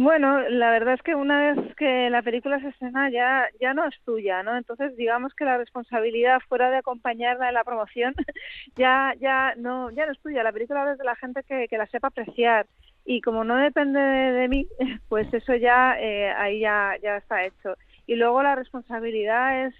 Bueno, 0.01 0.47
la 0.47 0.71
verdad 0.71 0.93
es 0.93 1.01
que 1.01 1.13
una 1.13 1.51
vez 1.51 1.75
que 1.75 2.09
la 2.09 2.21
película 2.21 2.57
se 2.61 2.69
estrena 2.69 3.09
ya, 3.11 3.49
ya 3.59 3.73
no 3.73 3.85
es 3.85 3.93
tuya, 4.05 4.43
¿no? 4.43 4.55
Entonces 4.55 4.95
digamos 4.95 5.33
que 5.33 5.43
la 5.43 5.57
responsabilidad 5.57 6.39
fuera 6.47 6.69
de 6.69 6.77
acompañarla 6.77 7.49
en 7.49 7.53
la 7.53 7.65
promoción 7.65 8.15
ya, 8.77 9.13
ya 9.19 9.55
no, 9.57 9.91
ya 9.91 10.05
no 10.05 10.13
es 10.13 10.19
tuya. 10.21 10.41
La 10.41 10.53
película 10.53 10.89
es 10.89 10.97
de 10.97 11.03
la 11.03 11.17
gente 11.17 11.43
que, 11.43 11.67
que 11.67 11.77
la 11.77 11.85
sepa 11.87 12.07
apreciar 12.07 12.65
y 13.03 13.19
como 13.19 13.43
no 13.43 13.57
depende 13.57 13.99
de, 13.99 14.31
de 14.31 14.47
mí, 14.47 14.67
pues 15.09 15.33
eso 15.33 15.53
ya 15.55 15.99
eh, 15.99 16.31
ahí 16.31 16.61
ya, 16.61 16.95
ya 17.03 17.17
está 17.17 17.43
hecho. 17.43 17.75
Y 18.07 18.15
luego 18.15 18.41
la 18.41 18.55
responsabilidad 18.55 19.65
es 19.67 19.75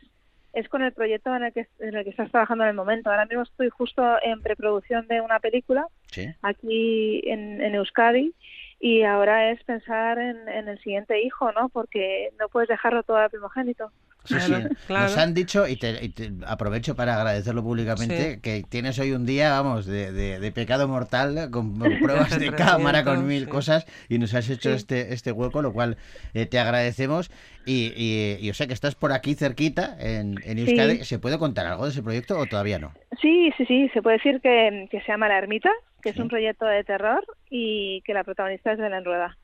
es 0.54 0.68
con 0.70 0.82
el 0.82 0.92
proyecto 0.94 1.36
en 1.36 1.44
el 1.44 1.54
que 1.54 1.68
en 1.80 1.96
el 1.96 2.04
que 2.04 2.10
estás 2.10 2.32
trabajando 2.32 2.64
en 2.64 2.72
el 2.72 2.76
momento. 2.76 3.10
Ahora 3.10 3.26
mismo 3.26 3.44
estoy 3.44 3.70
justo 3.70 4.04
en 4.24 4.42
preproducción 4.42 5.08
de 5.08 5.22
una 5.22 5.40
película 5.40 5.88
Sí. 6.12 6.28
aquí 6.42 7.22
en, 7.26 7.62
en 7.62 7.76
Euskadi 7.76 8.34
y 8.80 9.04
ahora 9.04 9.52
es 9.52 9.64
pensar 9.64 10.18
en, 10.18 10.48
en 10.50 10.68
el 10.68 10.80
siguiente 10.80 11.22
hijo, 11.22 11.52
¿no? 11.52 11.70
Porque 11.70 12.30
no 12.40 12.50
puedes 12.50 12.70
dejarlo 12.70 13.04
todo 13.04 13.18
al 13.18 13.30
primogénito. 13.30 13.92
Sí, 14.30 14.36
Claro, 14.36 14.70
sí. 14.70 14.76
claro. 14.88 15.04
Nos 15.06 15.18
han 15.18 15.34
dicho, 15.34 15.68
y 15.68 15.76
te, 15.76 16.06
y 16.06 16.10
te 16.10 16.32
aprovecho 16.46 16.96
para 16.96 17.16
agradecerlo 17.16 17.64
públicamente, 17.64 18.36
Sí. 18.36 18.40
que 18.42 18.64
tienes 18.70 18.98
hoy 19.00 19.12
un 19.12 19.26
día, 19.26 19.50
vamos, 19.52 19.86
de, 19.88 20.12
de- 20.12 20.40
de 20.40 20.52
pecado 20.52 20.88
mortal, 20.88 21.50
con 21.52 21.78
pruebas 22.02 22.40
de 22.40 22.52
cámara, 22.52 23.04
con 23.04 23.26
mil 23.26 23.46
sí. 23.46 23.50
cosas, 23.50 23.86
y 24.08 24.20
nos 24.20 24.34
has 24.36 24.50
hecho 24.50 24.70
Sí. 24.70 24.76
este, 24.76 25.14
este 25.14 25.32
hueco, 25.32 25.62
lo 25.62 25.74
cual 25.74 25.98
eh, 26.34 26.46
te 26.46 26.60
agradecemos. 26.60 27.32
Y, 27.66 27.92
y, 27.96 28.38
y, 28.40 28.50
o 28.50 28.54
sea 28.54 28.68
que 28.68 28.74
estás 28.74 28.96
por 28.96 29.12
aquí 29.12 29.36
cerquita, 29.36 29.96
en, 30.00 30.36
en 30.44 30.60
Euskadi. 30.60 30.98
Sí. 31.00 31.06
¿Se 31.06 31.20
puede 31.20 31.38
contar 31.38 31.66
algo 31.68 31.86
de 31.86 31.92
ese 31.92 32.02
proyecto 32.04 32.38
o 32.38 32.46
todavía 32.46 32.80
no? 32.80 32.94
Sí, 33.22 33.52
sí, 33.58 33.66
sí, 33.66 33.90
se 33.94 34.02
puede 34.02 34.18
decir 34.18 34.40
que, 34.42 34.88
que 34.90 35.02
se 35.02 35.08
llama 35.12 35.28
La 35.28 35.38
Ermita, 35.40 35.70
que 36.02 36.14
Sí. 36.14 36.18
es 36.18 36.22
un 36.22 36.30
proyecto 36.30 36.66
de 36.66 36.84
terror 36.84 37.24
y 37.50 38.02
que 38.06 38.14
la 38.14 38.24
protagonista 38.24 38.72
es 38.72 38.80
Belén 38.80 39.04
Rueda. 39.06 39.38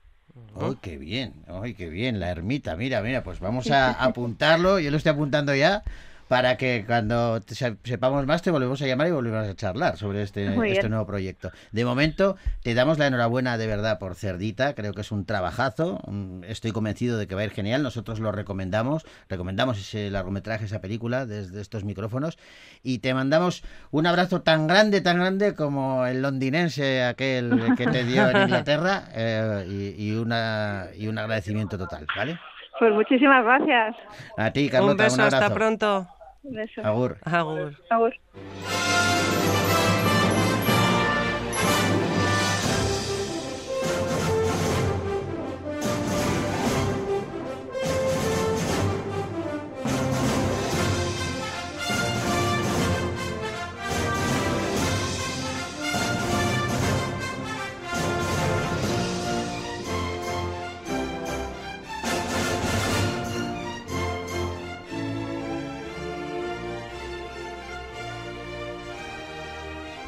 ¡Ay, 0.60 0.76
qué 0.82 0.98
bien! 0.98 1.34
¡Ay, 1.48 1.74
qué 1.74 1.90
bien! 1.90 2.20
La 2.20 2.30
ermita, 2.30 2.76
mira, 2.76 3.02
mira, 3.02 3.24
pues 3.24 3.40
vamos 3.40 3.70
a 3.72 3.92
apuntarlo, 3.92 4.80
yo 4.80 4.92
lo 4.92 4.98
estoy 4.98 5.12
apuntando 5.12 5.56
ya, 5.56 5.84
para 6.28 6.58
que 6.58 6.84
cuando 6.86 7.42
sepamos 7.84 8.26
más 8.26 8.42
te 8.42 8.52
volvemos 8.52 8.82
a 8.82 8.88
llamar 8.88 9.08
y 9.08 9.12
volvemos 9.12 9.48
a 9.48 9.56
charlar 9.56 9.98
sobre 9.98 10.24
este, 10.24 10.48
este 10.72 10.90
nuevo 10.90 11.06
proyecto. 11.06 11.52
De 11.72 11.86
momento, 11.86 12.36
te 12.64 12.74
damos 12.74 12.98
la 12.98 13.08
enhorabuena 13.08 13.58
de 13.58 13.68
verdad 13.68 14.00
por 14.00 14.16
Cerdita, 14.16 14.74
creo 14.74 14.94
que 14.94 15.02
es 15.02 15.12
un 15.12 15.26
trabajazo, 15.26 16.02
estoy 16.48 16.72
convencido 16.72 17.18
de 17.18 17.28
que 17.28 17.36
va 17.36 17.42
a 17.42 17.46
ir 17.46 17.52
genial, 17.52 17.84
nosotros 17.84 18.20
lo 18.20 18.32
recomendamos, 18.32 19.06
recomendamos 19.30 19.78
ese 19.78 20.10
largometraje, 20.10 20.66
esa 20.66 20.82
película 20.82 21.26
desde 21.26 21.62
estos 21.62 21.84
micrófonos, 21.84 22.38
y 22.82 23.00
te 23.00 23.14
mandamos 23.14 23.64
un 23.92 24.08
abrazo 24.08 24.42
tan 24.42 24.68
grande, 24.68 25.02
tan 25.02 25.18
grande 25.18 25.54
como 25.54 26.06
el 26.06 26.22
londinense 26.22 27.04
aquel 27.04 27.76
que 27.78 27.88
te 27.88 28.04
dio 28.04 28.30
en 28.30 28.38
Inglaterra, 28.44 29.10
eh, 29.14 29.94
y, 29.98 30.10
y 30.10 30.16
una, 30.16 30.88
y 30.98 31.08
un 31.08 31.18
agradecimiento 31.18 31.78
total, 31.78 32.08
¿vale? 32.16 32.40
Pues 32.80 32.94
muchísimas 32.94 33.44
gracias. 33.44 33.96
A 34.38 34.52
ti, 34.52 34.70
Carlota, 34.70 34.92
Un 34.92 34.98
beso, 34.98 35.22
abrazo. 35.22 35.38
hasta 35.38 35.54
pronto. 35.54 36.08
Un 36.44 36.56
beso. 36.56 36.82
Agur. 36.84 37.18
Agur. 37.26 37.74
Agur. 37.90 38.14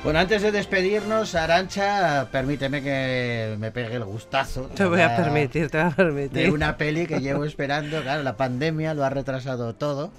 Bueno, 0.04 0.20
antes 0.20 0.42
de 0.42 0.52
despedirnos, 0.54 1.36
Arancha, 1.36 2.30
permíteme 2.32 2.82
que 2.82 3.56
me 3.60 3.72
pegue 3.72 3.96
el 3.96 4.06
gustazo. 4.06 4.70
Te 4.74 4.86
voy 4.86 5.02
a 5.02 5.10
de- 5.10 5.24
permitir, 5.24 5.70
te 5.70 5.78
voy 5.78 5.86
a 5.86 5.90
De 5.90 5.96
permitir. 5.96 6.52
una 6.52 6.78
peli 6.78 7.06
que 7.08 7.20
llevo 7.20 7.44
esperando. 7.44 8.02
Claro, 8.02 8.24
la 8.24 8.38
pandemia 8.38 8.94
lo 8.94 9.04
ha 9.04 9.10
retrasado 9.10 9.76
todo. 9.76 10.12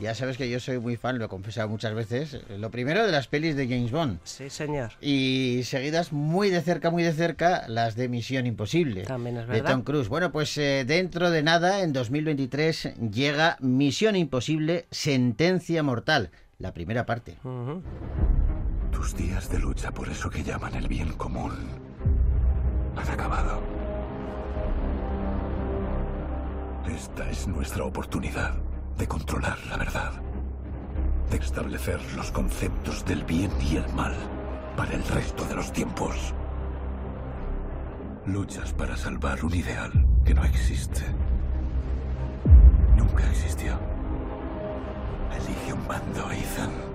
Ya 0.00 0.14
sabes 0.14 0.38
que 0.38 0.48
yo 0.48 0.58
soy 0.60 0.78
muy 0.78 0.96
fan, 0.96 1.18
lo 1.18 1.26
he 1.26 1.28
confesado 1.28 1.68
muchas 1.68 1.94
veces. 1.94 2.40
Lo 2.58 2.70
primero 2.70 3.04
de 3.04 3.12
las 3.12 3.28
pelis 3.28 3.54
de 3.54 3.68
James 3.68 3.90
Bond. 3.92 4.18
Sí, 4.24 4.48
señor. 4.50 4.92
Y 5.00 5.60
seguidas 5.64 6.10
muy 6.12 6.48
de 6.50 6.62
cerca, 6.62 6.90
muy 6.90 7.02
de 7.02 7.12
cerca, 7.12 7.64
las 7.68 7.94
de 7.96 8.08
Misión 8.08 8.46
Imposible. 8.46 9.02
También 9.02 9.36
es 9.36 9.46
de 9.46 9.52
verdad. 9.52 9.70
Tom 9.72 9.82
Cruise. 9.82 10.08
Bueno, 10.08 10.32
pues 10.32 10.56
eh, 10.58 10.84
dentro 10.86 11.30
de 11.30 11.42
nada, 11.42 11.82
en 11.82 11.92
2023, 11.92 12.94
llega 13.12 13.56
Misión 13.60 14.16
Imposible, 14.16 14.86
Sentencia 14.90 15.82
Mortal. 15.82 16.30
La 16.58 16.72
primera 16.72 17.04
parte. 17.04 17.36
Ujú. 17.44 17.82
Tus 18.94 19.16
días 19.16 19.50
de 19.50 19.58
lucha 19.58 19.90
por 19.90 20.08
eso 20.08 20.30
que 20.30 20.44
llaman 20.44 20.76
el 20.76 20.86
bien 20.86 21.12
común 21.14 21.52
han 22.96 23.08
acabado. 23.08 23.60
Esta 26.86 27.28
es 27.28 27.48
nuestra 27.48 27.84
oportunidad 27.84 28.54
de 28.96 29.08
controlar 29.08 29.58
la 29.68 29.76
verdad, 29.76 30.12
de 31.28 31.36
establecer 31.36 32.00
los 32.14 32.30
conceptos 32.30 33.04
del 33.04 33.24
bien 33.24 33.50
y 33.60 33.76
el 33.76 33.92
mal 33.94 34.14
para 34.76 34.92
el 34.92 35.02
resto 35.08 35.44
de 35.44 35.56
los 35.56 35.72
tiempos. 35.72 36.32
Luchas 38.26 38.72
para 38.72 38.96
salvar 38.96 39.44
un 39.44 39.54
ideal 39.54 39.90
que 40.24 40.34
no 40.34 40.44
existe. 40.44 41.02
Nunca 42.96 43.28
existió. 43.28 43.72
Elige 45.36 45.72
un 45.72 45.86
bando, 45.88 46.30
Ethan. 46.30 46.93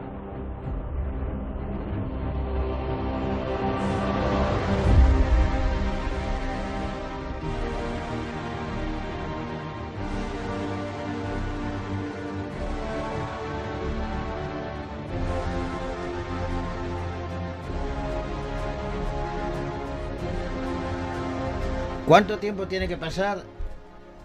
¿Cuánto 22.10 22.39
tiempo 22.39 22.65
tiene 22.65 22.88
que 22.88 22.98
pasar 22.98 23.43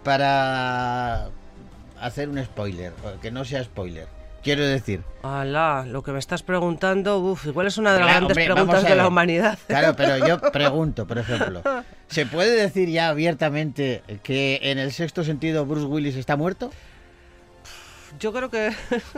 para 0.03 1.29
hacer 2.01 2.29
un 2.29 2.43
spoiler? 2.43 2.93
Que 3.21 3.29
no 3.29 3.45
sea 3.45 3.63
spoiler. 3.63 4.07
Quiero 4.41 4.65
decir. 4.65 5.03
Alá, 5.21 5.85
lo 5.87 6.01
que 6.01 6.11
me 6.11 6.17
estás 6.17 6.41
preguntando, 6.41 7.19
uf, 7.19 7.45
igual 7.45 7.67
es 7.67 7.77
una 7.77 7.93
de 7.93 7.99
las 7.99 8.07
Claro, 8.07 8.25
grandes 8.27 8.37
hombre, 8.37 8.53
preguntas 8.55 8.83
de 8.89 8.95
la 8.95 9.07
humanidad. 9.07 9.59
Claro, 9.67 9.95
pero 9.95 10.17
yo 10.25 10.39
pregunto, 10.51 11.05
por 11.05 11.19
ejemplo, 11.19 11.61
¿se 12.07 12.25
puede 12.25 12.55
decir 12.59 12.89
ya 12.89 13.09
abiertamente 13.09 14.01
que 14.23 14.59
en 14.63 14.79
el 14.79 14.91
sexto 14.91 15.23
sentido 15.23 15.67
Bruce 15.67 15.85
Willis 15.85 16.15
está 16.15 16.35
muerto? 16.35 16.71
Yo 18.19 18.31
creo 18.33 18.49
que 18.49 18.71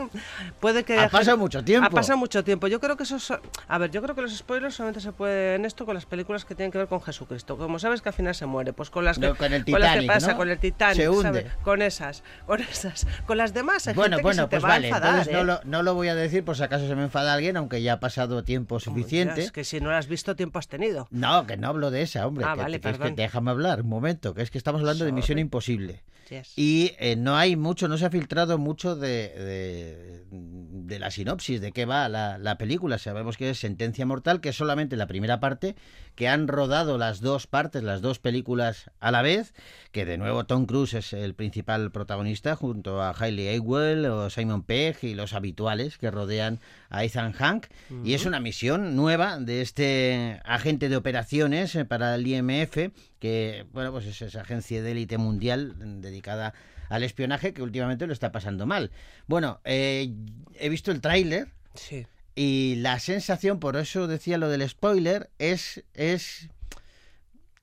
puede 0.60 0.84
que... 0.84 0.98
Ha 0.98 1.08
pasado 1.08 1.36
mucho 1.36 1.64
tiempo. 1.64 1.86
Ha 1.86 1.90
pasado 1.90 2.18
mucho 2.18 2.44
tiempo. 2.44 2.66
Yo 2.66 2.80
creo 2.80 2.96
que 2.96 3.02
eso 3.04 3.16
es... 3.16 3.32
A 3.68 3.78
ver, 3.78 3.90
yo 3.90 4.02
creo 4.02 4.14
que 4.14 4.22
los 4.22 4.36
spoilers 4.36 4.74
solamente 4.74 5.00
se 5.00 5.12
pueden 5.12 5.64
esto 5.64 5.84
con 5.86 5.94
las 5.94 6.06
películas 6.06 6.44
que 6.44 6.54
tienen 6.54 6.70
que 6.72 6.78
ver 6.78 6.88
con 6.88 7.00
Jesucristo. 7.00 7.56
Como 7.56 7.78
sabes 7.78 8.02
que 8.02 8.08
al 8.08 8.14
final 8.14 8.34
se 8.34 8.46
muere, 8.46 8.72
pues 8.72 8.90
con 8.90 9.04
las 9.04 9.18
que, 9.18 9.28
No, 9.28 9.34
con 9.36 9.52
el 9.52 9.52
las 9.52 9.64
que 9.64 9.72
Titanic, 9.72 10.06
pasa, 10.06 10.32
¿no? 10.32 10.36
con 10.36 10.48
el 10.50 10.58
Titanic, 10.58 10.96
Se 10.96 11.08
hunde. 11.08 11.46
Con 11.62 11.82
esas, 11.82 12.22
con 12.46 12.60
esas. 12.60 13.06
Con 13.26 13.38
las 13.38 13.54
demás 13.54 13.86
hay 13.88 13.94
Bueno, 13.94 14.16
gente 14.16 14.18
que 14.18 14.22
bueno, 14.22 14.48
te 14.48 14.56
pues 14.56 14.64
va 14.64 14.68
vale, 14.68 14.86
a 14.86 14.88
enfadar, 14.88 15.10
entonces 15.10 15.32
no 15.32 15.40
¿eh? 15.40 15.44
lo, 15.44 15.60
no 15.64 15.82
lo 15.82 15.94
voy 15.94 16.08
a 16.08 16.14
decir 16.14 16.44
por 16.44 16.56
si 16.56 16.62
acaso 16.62 16.86
se 16.86 16.94
me 16.94 17.04
enfada 17.04 17.34
alguien, 17.34 17.56
aunque 17.56 17.82
ya 17.82 17.94
ha 17.94 18.00
pasado 18.00 18.44
tiempo 18.44 18.80
suficiente. 18.80 19.42
Es 19.42 19.52
que 19.52 19.64
si 19.64 19.80
no 19.80 19.90
lo 19.90 19.96
has 19.96 20.08
visto, 20.08 20.36
tiempo 20.36 20.58
has 20.58 20.68
tenido. 20.68 21.06
No, 21.10 21.46
que 21.46 21.56
no 21.56 21.68
hablo 21.68 21.90
de 21.90 22.02
esa, 22.02 22.26
hombre. 22.26 22.44
Ah, 22.46 22.54
que, 22.54 22.62
vale, 22.62 22.80
que 22.80 22.90
es 22.90 22.98
que 22.98 23.10
déjame 23.10 23.50
hablar 23.50 23.82
un 23.82 23.88
momento, 23.88 24.34
que 24.34 24.42
es 24.42 24.50
que 24.50 24.58
estamos 24.58 24.80
hablando 24.80 25.04
de 25.04 25.12
Misión. 25.12 25.38
Imposible. 25.38 26.02
Yes. 26.30 26.52
Y 26.56 26.92
eh, 26.98 27.16
no 27.16 27.36
hay 27.36 27.56
mucho, 27.56 27.88
no 27.88 27.96
se 27.96 28.04
ha 28.04 28.10
filtrado 28.10 28.58
mucho 28.58 28.87
de, 28.96 29.28
de, 29.28 30.24
de 30.30 30.98
la 30.98 31.10
sinopsis, 31.10 31.60
de 31.60 31.72
qué 31.72 31.84
va 31.84 32.08
la, 32.08 32.38
la 32.38 32.58
película. 32.58 32.98
Sabemos 32.98 33.36
que 33.36 33.50
es 33.50 33.58
Sentencia 33.58 34.06
Mortal, 34.06 34.40
que 34.40 34.50
es 34.50 34.56
solamente 34.56 34.96
la 34.96 35.06
primera 35.06 35.40
parte, 35.40 35.76
que 36.14 36.28
han 36.28 36.48
rodado 36.48 36.98
las 36.98 37.20
dos 37.20 37.46
partes, 37.46 37.82
las 37.82 38.00
dos 38.00 38.18
películas 38.18 38.90
a 39.00 39.10
la 39.10 39.22
vez, 39.22 39.54
que 39.92 40.04
de 40.04 40.18
nuevo 40.18 40.44
Tom 40.46 40.66
Cruise 40.66 40.94
es 40.94 41.12
el 41.12 41.34
principal 41.34 41.90
protagonista, 41.92 42.56
junto 42.56 43.00
a 43.00 43.14
Hailey 43.16 43.56
Atwell 43.56 44.06
o 44.06 44.30
Simon 44.30 44.62
Pegg 44.62 44.98
y 45.02 45.14
los 45.14 45.32
habituales 45.32 45.98
que 45.98 46.10
rodean 46.10 46.60
a 46.90 47.04
Ethan 47.04 47.32
Hank. 47.32 47.66
Y 48.04 48.14
es 48.14 48.26
una 48.26 48.40
misión 48.40 48.96
nueva 48.96 49.38
de 49.38 49.60
este 49.60 50.40
agente 50.44 50.88
de 50.88 50.96
operaciones 50.96 51.74
eh, 51.74 51.84
para 51.84 52.14
el 52.14 52.26
IMF, 52.26 52.92
que 53.18 53.66
bueno, 53.72 53.92
pues 53.92 54.06
es 54.06 54.22
esa 54.22 54.40
agencia 54.40 54.82
de 54.82 54.92
élite 54.92 55.18
mundial 55.18 56.00
dedicada 56.00 56.54
al 56.88 57.02
espionaje 57.02 57.52
que 57.54 57.62
últimamente 57.62 58.06
lo 58.06 58.12
está 58.12 58.32
pasando 58.32 58.66
mal. 58.66 58.90
Bueno, 59.26 59.60
eh, 59.64 60.12
he 60.58 60.68
visto 60.68 60.90
el 60.90 61.00
tráiler 61.00 61.48
Sí. 61.74 62.06
y 62.34 62.76
la 62.76 62.98
sensación, 62.98 63.60
por 63.60 63.76
eso 63.76 64.06
decía 64.06 64.38
lo 64.38 64.48
del 64.48 64.68
spoiler, 64.68 65.30
es, 65.38 65.84
es 65.94 66.48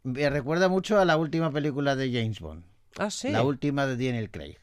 me 0.03 0.29
recuerda 0.29 0.69
mucho 0.69 0.99
a 0.99 1.05
la 1.05 1.17
última 1.17 1.51
película 1.51 1.95
de 1.95 2.11
James 2.11 2.39
Bond, 2.39 2.63
Ah, 2.97 3.09
sí. 3.09 3.29
la 3.29 3.43
última 3.43 3.85
de 3.87 3.93
Daniel 3.93 4.29
Craig, 4.29 4.57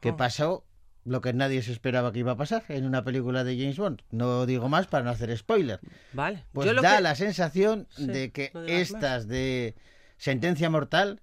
que 0.00 0.10
Oh. 0.10 0.16
pasó 0.16 0.64
lo 1.04 1.20
que 1.20 1.32
nadie 1.32 1.62
se 1.62 1.72
esperaba 1.72 2.12
que 2.12 2.20
iba 2.20 2.32
a 2.32 2.36
pasar 2.36 2.64
en 2.68 2.84
una 2.84 3.02
película 3.02 3.42
de 3.42 3.56
James 3.58 3.76
Bond. 3.76 4.02
No 4.12 4.46
digo 4.46 4.68
más 4.68 4.86
para 4.86 5.02
no 5.04 5.10
hacer 5.10 5.36
spoiler. 5.36 5.80
Vale. 6.12 6.44
Pues 6.52 6.68
Yo 6.68 6.80
da 6.80 6.96
que- 6.96 7.02
la 7.02 7.14
sensación 7.16 7.88
Sí, 7.90 8.06
de 8.06 8.30
que 8.30 8.52
no 8.54 8.60
estas 8.66 9.26
de 9.26 9.74
sentencia 10.16 10.70
mortal 10.70 11.20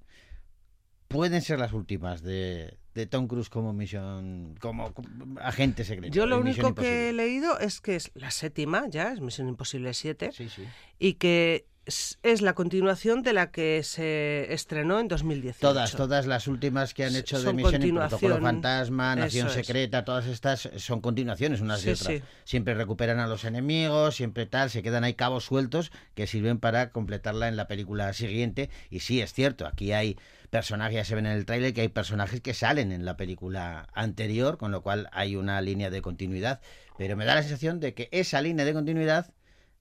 pueden 1.09 1.41
ser 1.41 1.59
las 1.59 1.73
últimas 1.73 2.21
de, 2.21 2.77
de 2.93 3.05
Tom 3.07 3.27
Cruise 3.27 3.49
como 3.49 3.73
misión, 3.73 4.55
como 4.61 4.93
agente 5.41 5.83
secreto. 5.83 6.13
Yo 6.15 6.25
lo 6.25 6.39
único 6.39 6.73
que 6.73 7.09
he 7.09 7.13
leído 7.13 7.59
es 7.59 7.81
que 7.81 7.97
es 7.97 8.11
la 8.13 8.31
séptima, 8.31 8.87
ya, 8.87 9.11
es 9.11 9.19
Misión 9.19 9.49
Imposible 9.49 9.93
7, 9.93 10.31
Sí, 10.31 10.47
sí. 10.47 10.63
y 10.99 11.15
que 11.15 11.65
es, 11.85 12.41
la 12.41 12.53
continuación 12.53 13.23
de 13.23 13.33
la 13.33 13.51
que 13.51 13.81
se 13.83 14.53
estrenó 14.53 14.99
en 14.99 15.07
2018. 15.07 15.59
Todas, 15.59 15.95
todas 15.95 16.27
las 16.27 16.47
últimas 16.47 16.93
que 16.93 17.05
han 17.05 17.15
hecho 17.15 17.37
de 17.37 17.43
son 17.43 17.55
Misión. 17.55 17.95
Protocolo 17.95 18.39
Fantasma, 18.39 19.15
Nación 19.15 19.47
es. 19.47 19.53
Secreta, 19.53 20.05
todas 20.05 20.27
estas 20.27 20.69
son 20.77 21.01
continuaciones 21.01 21.61
unas 21.61 21.83
de 21.83 21.95
Sí, 21.95 22.01
otras. 22.03 22.17
sí. 22.19 22.23
Siempre 22.43 22.73
recuperan 22.75 23.19
a 23.19 23.27
los 23.27 23.43
enemigos, 23.43 24.15
siempre 24.15 24.45
tal, 24.45 24.69
se 24.69 24.83
quedan 24.83 25.03
ahí 25.03 25.15
cabos 25.15 25.45
sueltos 25.45 25.91
que 26.13 26.27
sirven 26.27 26.59
para 26.59 26.91
completarla 26.91 27.47
en 27.47 27.55
la 27.55 27.67
película 27.67 28.13
siguiente. 28.13 28.69
Y 28.89 28.99
sí, 28.99 29.21
es 29.21 29.33
cierto, 29.33 29.65
aquí 29.65 29.91
hay 29.91 30.17
personajes, 30.49 30.95
ya 30.95 31.05
se 31.05 31.15
ven 31.15 31.25
en 31.25 31.33
el 31.33 31.45
tráiler, 31.45 31.73
que 31.73 31.81
hay 31.81 31.89
personajes 31.89 32.41
que 32.41 32.53
salen 32.53 32.91
en 32.91 33.05
la 33.05 33.17
película 33.17 33.87
anterior, 33.93 34.57
con 34.57 34.71
lo 34.71 34.81
cual 34.81 35.09
hay 35.11 35.35
una 35.35 35.61
línea 35.61 35.89
de 35.89 36.01
continuidad. 36.01 36.61
Pero 36.97 37.15
me 37.15 37.25
da 37.25 37.35
la 37.35 37.41
sensación 37.41 37.79
de 37.79 37.93
que 37.93 38.09
esa 38.11 38.41
línea 38.41 38.65
de 38.65 38.73
continuidad 38.73 39.31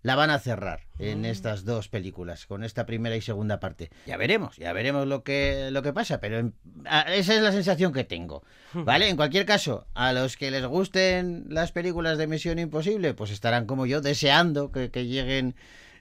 la 0.03 0.15
van 0.15 0.31
a 0.31 0.39
cerrar 0.39 0.87
en 0.99 1.25
estas 1.25 1.65
dos 1.65 1.89
películas, 1.89 2.47
con 2.47 2.63
esta 2.65 2.87
primera 2.87 3.17
y 3.17 3.21
segunda 3.21 3.59
parte. 3.61 3.91
Ya 4.07 4.17
veremos, 4.17 4.57
ya 4.57 4.73
veremos 4.73 5.07
lo 5.07 5.23
que, 5.25 5.71
lo 5.73 5.83
que 5.83 5.93
pasa, 5.93 6.21
pero 6.21 6.39
en- 6.39 6.55
a- 6.87 7.13
esa 7.15 7.35
es 7.35 7.43
la 7.43 7.53
sensación 7.53 7.93
que 7.93 8.05
tengo. 8.05 8.43
¿Vale? 8.73 9.09
En 9.09 9.17
cualquier 9.17 9.45
caso, 9.45 9.87
a 9.95 10.13
los 10.13 10.37
que 10.37 10.51
les 10.51 10.65
gusten 10.67 11.47
las 11.49 11.73
películas 11.73 12.17
de 12.19 12.27
Misión 12.27 12.59
Imposible, 12.59 13.15
pues 13.15 13.31
estarán 13.31 13.67
como 13.67 13.87
yo 13.87 14.01
deseando 14.01 14.71
que, 14.73 14.91
que 14.91 15.07
lleguen 15.07 15.55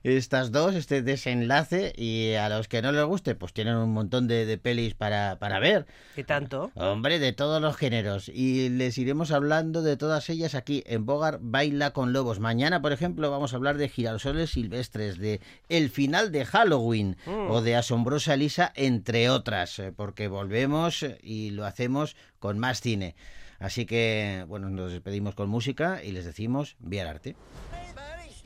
estas 0.04 0.52
dos, 0.52 0.76
este 0.76 1.02
desenlace, 1.02 1.94
y 1.96 2.34
a 2.34 2.50
los 2.50 2.68
que 2.68 2.82
no 2.82 2.92
les 2.92 3.06
guste, 3.06 3.36
pues 3.36 3.54
tienen 3.54 3.76
un 3.76 3.94
montón 3.94 4.28
de, 4.28 4.46
de 4.46 4.58
pelis 4.58 4.94
para, 4.94 5.38
para 5.40 5.60
ver. 5.60 5.86
¿Y 6.16 6.24
tanto? 6.24 6.72
Hombre, 6.76 7.20
de 7.20 7.34
todos 7.34 7.62
los 7.62 7.76
géneros. 7.76 8.30
Y 8.30 8.70
les 8.70 8.98
iremos 8.98 9.32
hablando 9.32 9.82
de 9.82 9.98
todas 9.98 10.30
ellas 10.30 10.56
aquí 10.56 10.84
en 10.86 11.06
Bogar 11.06 11.40
Baila 11.42 11.92
con 11.92 12.14
Lobos. 12.14 12.40
Mañana, 12.40 12.82
por 12.82 12.92
ejemplo, 12.92 13.32
vamos 13.32 13.54
a 13.54 13.56
hablar 13.58 13.78
de 13.78 13.90
girasoles 13.90 14.52
silvestres, 14.52 15.18
de 15.18 15.42
El 15.70 15.90
final 15.90 16.32
de 16.32 16.46
Halloween 16.46 17.16
Mm. 17.26 17.52
o 17.52 17.62
de 17.62 17.76
Asombrosa 17.76 18.34
Elisa, 18.34 18.72
entre 18.76 19.30
otras, 19.30 19.80
eh, 19.80 19.92
porque 19.96 20.28
volvemos 20.28 21.04
eh, 21.04 21.18
y 21.22 21.52
lo 21.52 21.66
hacemos 21.66 22.16
con 22.40 22.60
más 22.60 22.82
cine. 22.82 23.16
Así 23.60 23.86
que, 23.86 24.46
bueno, 24.48 24.70
nos 24.70 24.92
despedimos 24.92 25.36
con 25.36 25.50
música 25.50 26.04
y 26.04 26.12
les 26.12 26.26
decimos, 26.26 26.76
vía 26.80 27.10
arte. 27.10 27.36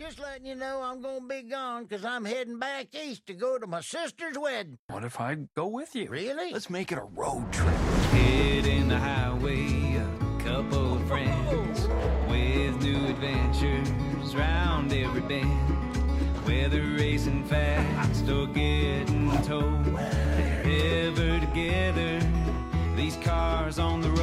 Hey, 0.01 0.07
buddy, 0.07 0.15
just 0.15 0.19
letting 0.19 0.45
you 0.45 0.55
know 0.55 0.81
I'm 0.81 1.01
gonna 1.01 1.27
be 1.27 1.43
gone 1.43 1.83
because 1.83 2.05
I'm 2.05 2.25
heading 2.25 2.59
back 2.59 2.87
east 2.93 3.25
to 3.27 3.33
go 3.33 3.57
to 3.57 3.67
my 3.67 3.81
sister's 3.81 4.37
wedding. 4.37 4.77
What 4.87 5.03
if 5.03 5.19
I 5.19 5.35
go 5.55 5.67
with 5.67 5.95
you? 5.95 6.09
Really? 6.09 6.51
Let's 6.51 6.69
make 6.69 6.91
it 6.91 6.97
a 6.97 7.03
road 7.03 7.51
trip. 7.51 7.75
Hitting 8.11 8.87
the 8.87 8.97
highway, 8.97 9.95
a 9.95 10.43
couple 10.43 10.95
of 10.95 11.07
friends 11.07 11.87
with 12.29 12.81
new 12.81 13.07
adventures 13.07 14.35
round 14.35 14.93
every 14.93 15.21
bend. 15.21 15.69
Whether 16.45 16.81
racing 16.81 17.45
fast 17.45 18.27
or 18.29 18.47
getting 18.47 19.31
towed, 19.43 19.87
ever 20.65 21.39
together. 21.39 22.19
These 22.95 23.17
cars 23.17 23.79
on 23.79 24.01
the 24.01 24.09
road, 24.11 24.20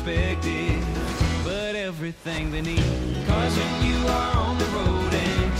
unexpected, 0.00 0.82
but 1.44 1.74
everything 1.74 2.50
they 2.50 2.62
need. 2.62 3.26
Cause 3.26 3.56
when 3.56 3.86
you 3.86 4.06
are 4.08 4.36
on 4.36 4.58
the 4.58 4.64
road 4.66 5.14
and 5.14 5.56